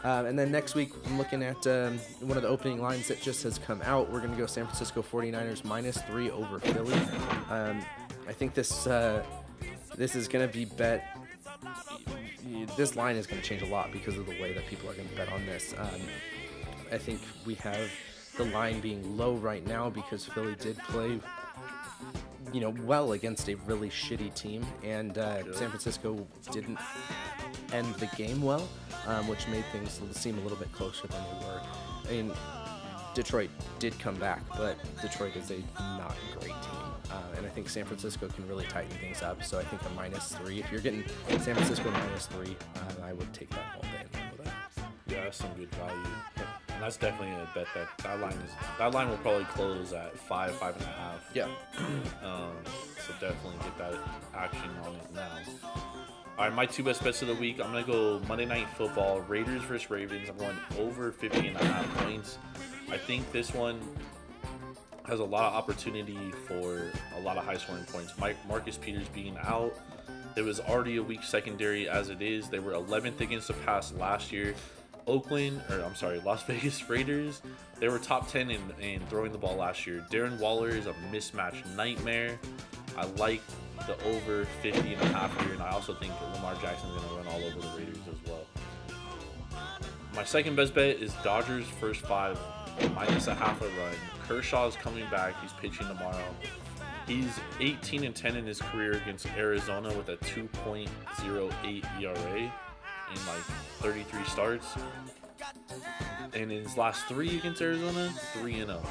[0.02, 3.20] Um, and then next week, I'm looking at um, one of the opening lines that
[3.20, 4.10] just has come out.
[4.10, 6.98] We're going to go San Francisco 49ers minus three over Philly.
[7.50, 7.84] Um,
[8.26, 9.22] I think this uh,
[9.96, 11.18] this is going to be bet.
[12.76, 14.94] This line is going to change a lot because of the way that people are
[14.94, 15.74] going to bet on this.
[15.76, 16.00] Um,
[16.92, 17.90] I think we have
[18.36, 21.20] the line being low right now because Philly did play,
[22.52, 26.78] you know, well against a really shitty team, and uh, San Francisco didn't
[27.72, 28.68] end the game well,
[29.06, 31.60] um, which made things seem a little bit closer than they were.
[32.08, 32.32] I mean,
[33.14, 36.90] Detroit did come back, but Detroit is a not great team.
[37.10, 39.42] Uh, and I think San Francisco can really tighten things up.
[39.42, 40.60] So I think a minus three.
[40.60, 44.06] If you're getting San Francisco minus three, uh, I would take that all day.
[44.12, 44.54] and with that.
[45.08, 46.04] Yeah, that's some good value.
[46.80, 50.18] And that's definitely a bet that that line is that line will probably close at
[50.18, 51.30] five, five and a half.
[51.34, 51.48] Yeah.
[52.24, 52.52] Um,
[53.06, 53.94] so definitely get that
[54.34, 55.28] action on it now.
[56.38, 57.60] All right, my two best bets of the week.
[57.60, 60.30] I'm gonna go Monday Night Football, Raiders versus Ravens.
[60.30, 62.38] I'm going over 50 and a half points.
[62.90, 63.78] I think this one
[65.04, 68.14] has a lot of opportunity for a lot of high scoring points.
[68.18, 69.74] Mike Marcus Peters being out.
[70.34, 72.48] There was already a weak secondary as it is.
[72.48, 74.54] They were 11th against the pass last year.
[75.06, 77.42] Oakland, or I'm sorry, Las Vegas Raiders,
[77.78, 80.04] they were top 10 in, in throwing the ball last year.
[80.10, 82.38] Darren Waller is a mismatch nightmare.
[82.96, 83.42] I like
[83.86, 87.08] the over 50 and a half here, and I also think Lamar Jackson is going
[87.08, 88.46] to run all over the Raiders as well.
[90.14, 92.38] My second best bet is Dodgers first five
[92.94, 93.94] minus a half a run.
[94.26, 95.34] Kershaw's coming back.
[95.40, 96.34] He's pitching tomorrow.
[97.06, 100.88] He's 18 and 10 in his career against Arizona with a 2.08
[102.00, 102.52] ERA
[103.10, 103.42] in like
[103.80, 104.66] 33 starts.
[106.32, 108.82] And in his last three against Arizona, 3 and 0.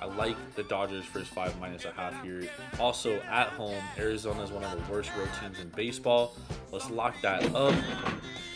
[0.00, 2.48] I like the Dodgers first five minus a half here.
[2.80, 6.34] Also at home, Arizona is one of the worst road teams in baseball.
[6.72, 7.74] Let's lock that up.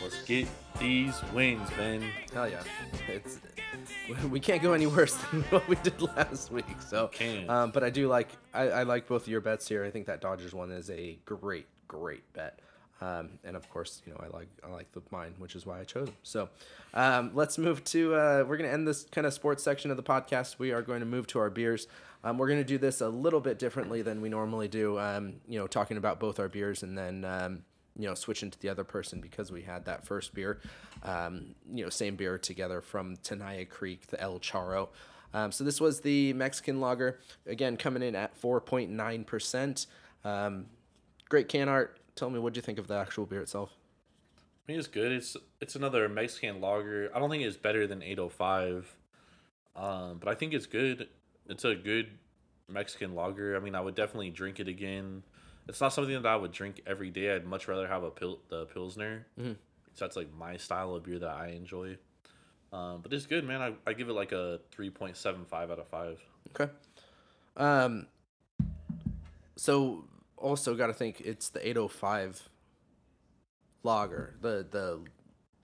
[0.02, 0.48] Let's get
[0.80, 2.02] these wins, man.
[2.32, 2.62] Hell yeah.
[3.08, 3.38] It's
[4.30, 6.64] we can't go any worse than what we did last week.
[6.88, 7.10] So,
[7.48, 9.84] um, but I do like I, I like both of your bets here.
[9.84, 12.58] I think that Dodgers one is a great great bet.
[13.00, 15.80] Um, and of course, you know I like I like the mine, which is why
[15.80, 16.16] I chose them.
[16.22, 16.48] So,
[16.94, 20.02] um, let's move to uh, we're gonna end this kind of sports section of the
[20.02, 20.58] podcast.
[20.58, 21.88] We are going to move to our beers.
[22.24, 24.98] Um, we're gonna do this a little bit differently than we normally do.
[24.98, 27.62] Um, you know, talking about both our beers and then um,
[27.98, 30.60] you know switching to the other person because we had that first beer
[31.02, 34.88] um, you know same beer together from Tenaya Creek the El Charo
[35.34, 39.86] um, so this was the Mexican lager again coming in at 4.9%
[40.24, 40.66] um,
[41.28, 43.70] great can art tell me what do you think of the actual beer itself
[44.68, 45.12] I mean, it's good.
[45.12, 47.08] It's it's another Mexican lager.
[47.14, 48.96] I don't think it's better than 805,
[49.76, 51.06] um, but I think it's good.
[51.48, 52.08] It's a good
[52.68, 53.56] Mexican lager.
[53.56, 55.22] I mean, I would definitely drink it again.
[55.68, 57.32] It's not something that I would drink every day.
[57.36, 59.28] I'd much rather have a pil- the pilsner.
[59.38, 59.54] Mhm.
[59.94, 61.96] So that's like my style of beer that I enjoy.
[62.72, 63.62] Um, but it's good, man.
[63.62, 66.20] I, I give it like a 3.75 out of 5.
[66.50, 66.72] okay
[67.56, 68.08] um,
[69.54, 70.04] so
[70.36, 72.48] also got to think it's the 805
[73.82, 75.00] lager the the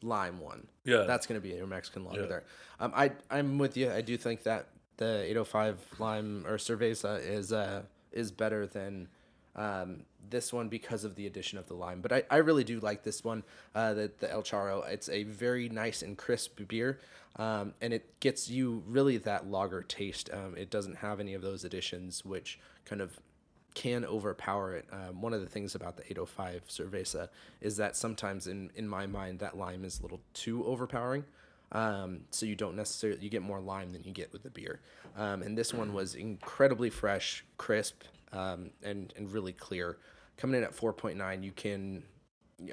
[0.02, 1.02] lime one Yeah.
[1.04, 2.26] that's going to be your Mexican lager Yeah.
[2.26, 2.44] there.
[2.80, 3.90] Um, I I'm with you.
[3.90, 7.82] I do think that the 805 lime or cerveza is uh
[8.12, 9.08] is better than
[9.56, 12.00] um this one because of the addition of the lime.
[12.00, 13.42] But I, I really do like this one,
[13.74, 14.88] uh, the the El Charo.
[14.88, 17.00] It's a very nice and crisp beer,
[17.36, 20.30] um, and it gets you really that lager taste.
[20.32, 23.18] Um, it doesn't have any of those additions which kind of
[23.74, 24.86] can overpower it.
[24.92, 27.28] Um, one of the things about the 805 Cerveza
[27.60, 31.24] is that sometimes, in, in my mind, that lime is a little too overpowering.
[31.72, 34.80] Um, so you don't necessarily you get more lime than you get with the beer.
[35.16, 39.98] Um, and this one was incredibly fresh, crisp, um, and and really clear.
[40.36, 42.02] Coming in at 4.9, you can.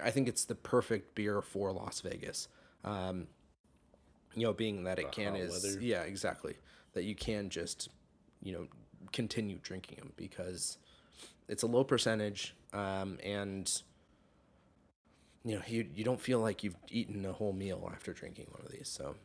[0.04, 2.50] I think it's the perfect beer for Las Vegas.
[2.84, 3.28] Um,
[4.36, 5.82] you know, being that it can is weather.
[5.82, 6.56] yeah, exactly.
[6.94, 7.90] That you can just,
[8.42, 8.68] you know,
[9.12, 10.78] continue drinking them because
[11.50, 13.70] it's a low percentage, um, and
[15.44, 18.62] you know you you don't feel like you've eaten a whole meal after drinking one
[18.66, 18.88] of these.
[18.88, 19.16] So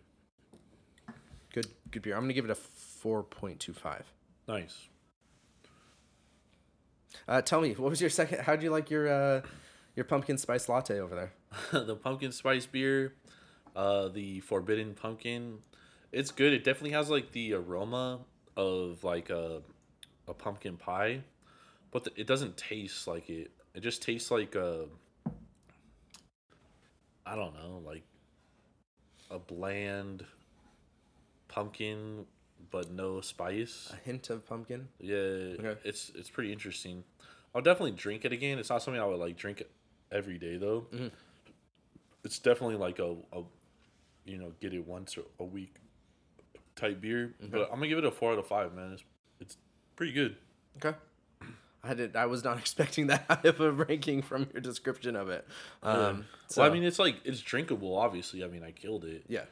[1.53, 2.15] good good beer.
[2.17, 4.11] I'm gonna give it a four point two five.
[4.49, 4.89] Nice.
[7.29, 8.41] Uh, tell me, what was your second?
[8.41, 9.43] How do you like your uh,
[9.95, 11.33] your pumpkin spice latte over there?
[11.85, 13.15] the pumpkin spice beer,
[13.77, 15.59] uh, the forbidden pumpkin.
[16.11, 16.53] It's good.
[16.53, 18.21] It definitely has like the aroma
[18.57, 19.63] of like a
[20.27, 21.21] a pumpkin pie,
[21.95, 23.51] but the, it doesn't taste like it.
[23.75, 24.87] It just tastes like a
[27.27, 28.03] I don't know, like
[29.31, 30.25] a bland
[31.49, 32.27] pumpkin
[32.71, 33.93] but no spice.
[33.93, 34.89] A hint of pumpkin.
[35.01, 35.77] Yeah, Okay.
[35.85, 37.05] it's it's pretty interesting.
[37.55, 38.59] I'll definitely drink it again.
[38.59, 39.62] It's not something I would like drink
[40.11, 40.87] every day though.
[40.93, 41.09] Mm-hmm.
[42.25, 43.43] It's definitely like a, a
[44.25, 45.77] you know get it once a- a week
[46.75, 47.35] type beer.
[47.41, 48.93] But I'm gonna give it a four out of five, man.
[48.95, 49.05] It's
[49.41, 49.57] it's
[49.97, 50.37] pretty good.
[50.85, 50.97] Okay.
[51.85, 52.16] I did.
[52.16, 55.47] I was not expecting that high of a ranking from your description of it.
[55.82, 57.97] Um, so, well, I mean, it's like it's drinkable.
[57.97, 59.24] Obviously, I mean, I killed it.
[59.28, 59.44] yeah,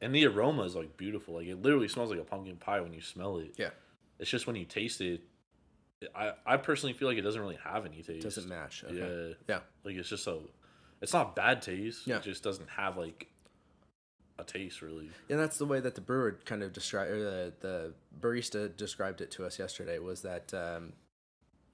[0.00, 1.34] and the aroma is like beautiful.
[1.34, 3.54] Like it literally smells like a pumpkin pie when you smell it.
[3.56, 3.70] yeah,
[4.18, 5.22] It's just when you taste it,
[6.14, 8.22] I I personally feel like it doesn't really have any taste.
[8.24, 8.84] doesn't match.
[8.86, 9.34] Okay.
[9.48, 9.54] Yeah.
[9.56, 10.38] yeah, Like it's just a,
[11.00, 12.06] it's not bad taste.
[12.06, 12.16] Yeah.
[12.16, 13.26] It just doesn't have like
[14.38, 15.10] a taste really.
[15.28, 19.20] And that's the way that the brewer kind of described, or the, the barista described
[19.20, 19.98] it to us yesterday.
[19.98, 20.92] Was that um,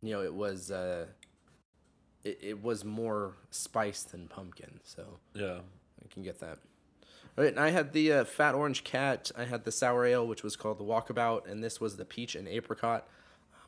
[0.02, 1.06] you know it was uh,
[2.24, 5.58] it, it was more spice than pumpkin, so Yeah.
[6.02, 6.58] I can get that.
[7.36, 9.30] All right, and I had the uh, fat orange cat.
[9.36, 12.34] I had the sour ale, which was called the Walkabout, and this was the peach
[12.36, 13.08] and apricot.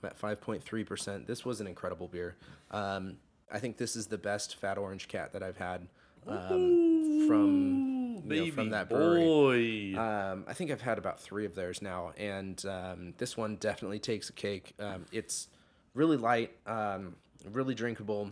[0.03, 1.27] I'm at five point three percent.
[1.27, 2.37] This was an incredible beer.
[2.71, 3.17] Um,
[3.53, 5.87] I think this is the best fat orange cat that I've had
[6.27, 7.96] um, from
[8.35, 9.95] you know, from that brewery.
[9.95, 10.01] boy.
[10.01, 13.99] Um, I think I've had about three of theirs now, and um, this one definitely
[13.99, 14.75] takes a cake.
[14.79, 15.49] Um, it's
[15.95, 17.17] really light, um,
[17.51, 18.31] really drinkable.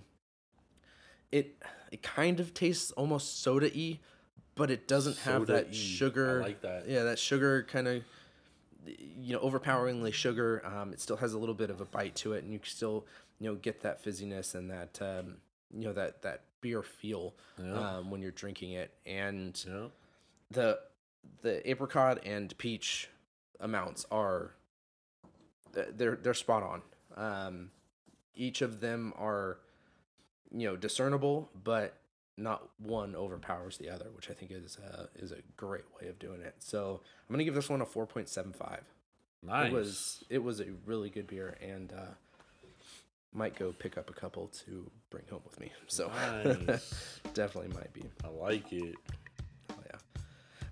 [1.32, 1.56] It
[1.90, 3.98] it kind of tastes almost soda y,
[4.54, 6.40] but it doesn't have that sugar.
[6.40, 6.88] I like that.
[6.88, 8.02] Yeah, that sugar kind of
[8.86, 10.62] you know overpoweringly sugar.
[10.64, 12.68] Um, it still has a little bit of a bite to it, and you can
[12.68, 13.06] still
[13.38, 15.36] you know get that fizziness and that um,
[15.72, 17.98] you know that that beer feel Yeah.
[17.98, 18.90] um, when you're drinking it.
[19.04, 19.88] And yeah.
[20.50, 20.80] the
[21.42, 23.08] the apricot and peach
[23.60, 24.54] amounts are
[25.72, 26.82] they're they're spot on.
[27.16, 27.70] Um,
[28.34, 29.58] each of them are
[30.50, 31.94] you know discernible, but
[32.36, 36.18] not one overpowers the other, which I think is uh, is a great way of
[36.18, 36.54] doing it.
[36.60, 38.84] So I'm gonna give this one a four point seven five.
[39.42, 39.66] Nice.
[39.66, 42.14] It was it was a really good beer, and uh,
[43.35, 45.70] might go pick up a couple to bring home with me.
[45.89, 46.11] So
[46.44, 47.20] Nice.
[47.35, 48.05] definitely might be.
[48.24, 48.94] I like it.
[49.70, 49.98] Oh, yeah.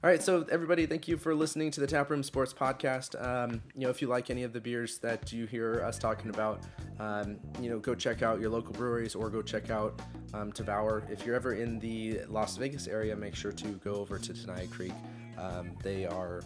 [0.05, 3.15] All right, so everybody, thank you for listening to the Taproom Sports Podcast.
[3.25, 6.31] Um, you know, if you like any of the beers that you hear us talking
[6.31, 6.61] about,
[6.99, 10.01] um, you know, go check out your local breweries or go check out
[10.35, 11.09] um, Tavour.
[11.11, 14.69] If you're ever in the Las Vegas area, make sure to go over to Tenaya
[14.71, 14.93] Creek.
[15.39, 16.43] Um, they are,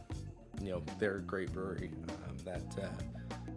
[0.61, 2.89] you know, they're a great brewery um, that, uh,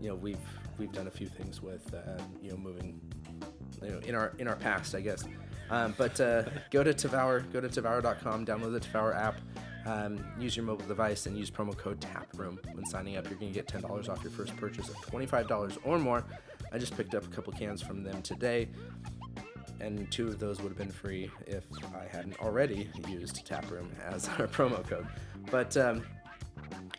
[0.01, 0.37] you know, we've
[0.79, 2.99] we've done a few things with, um, you know, moving
[3.83, 5.23] you know, in our in our past, I guess.
[5.69, 9.39] Um, but uh, go to Tavour, go to Tavour.com, download the Tavour app,
[9.85, 13.29] um, use your mobile device, and use promo code TAPROOM when signing up.
[13.29, 15.99] You're going to get ten dollars off your first purchase of twenty five dollars or
[15.99, 16.23] more.
[16.71, 18.69] I just picked up a couple cans from them today,
[19.79, 24.27] and two of those would have been free if I hadn't already used Taproom as
[24.29, 25.07] our promo code.
[25.51, 26.03] But um,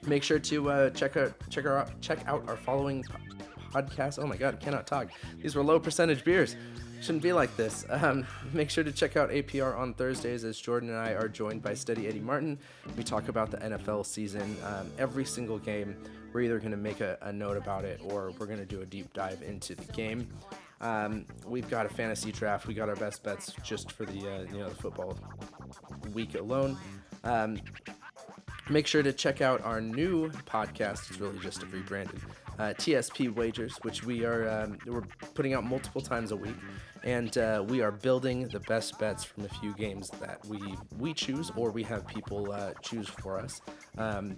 [0.07, 3.05] make sure to uh, check out check our check out our following
[3.72, 4.22] podcast.
[4.22, 5.09] Oh my god, I cannot talk.
[5.40, 6.56] These were low percentage beers.
[7.01, 7.86] Shouldn't be like this.
[7.88, 11.62] Um, make sure to check out APR on Thursdays as Jordan and I are joined
[11.62, 12.59] by Steady Eddie Martin.
[12.97, 14.56] We talk about the NFL season.
[14.64, 15.97] Um, every single game,
[16.32, 18.82] we're either going to make a, a note about it or we're going to do
[18.82, 20.28] a deep dive into the game.
[20.82, 22.66] Um, we've got a fantasy draft.
[22.66, 25.18] We got our best bets just for the uh, you know the football
[26.12, 26.76] week alone.
[27.24, 27.60] Um,
[28.70, 31.10] make sure to check out our new podcast.
[31.10, 32.20] It's really just a rebranded
[32.61, 35.05] uh, TSP Wagers, which we are um, we're
[35.35, 36.57] putting out multiple times a week,
[37.05, 40.61] and uh, we are building the best bets from a few games that we
[40.99, 43.62] we choose or we have people uh, choose for us.
[43.97, 44.37] Um,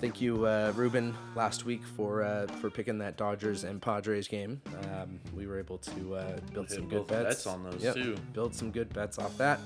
[0.00, 4.62] Thank you, uh, Ruben, last week for uh, for picking that Dodgers and Padres game.
[4.94, 7.44] Um, we were able to uh, build some good bets.
[7.44, 8.16] bets on those, Yep, too.
[8.32, 9.60] Build some good bets off that.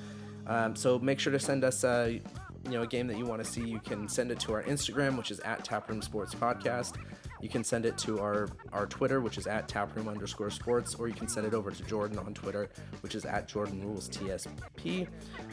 [0.49, 2.19] Um, so make sure to send us uh,
[2.65, 3.65] you know a game that you want to see.
[3.65, 6.97] You can send it to our Instagram, which is at Taproom Sports Podcast.
[7.45, 11.09] You can send it to our our Twitter, which is at taproom underscore sports, or
[11.09, 12.71] you can send it over to Jordan on Twitter,
[13.03, 15.07] which is at Jordan Rules TSP.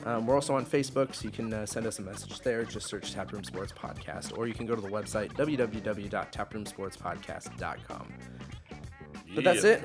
[0.05, 2.63] Um, we're also on Facebook, so you can uh, send us a message there.
[2.63, 8.13] Just search Taproom Sports Podcast, or you can go to the website www.taproomsportspodcast.com.
[9.35, 9.83] But that's it.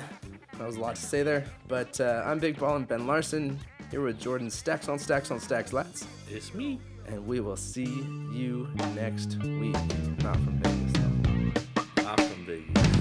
[0.58, 1.44] That was a lot to say there.
[1.68, 3.58] But uh, I'm Big Ball and Ben Larson
[3.90, 6.78] here with Jordan Stacks on Stacks on Stacks Lats, It's me.
[7.08, 7.84] and we will see
[8.32, 9.74] you next week.
[9.74, 10.14] Not from Vegas.
[10.20, 10.28] though.
[10.30, 10.55] I'm from
[12.46, 12.95] Vegas.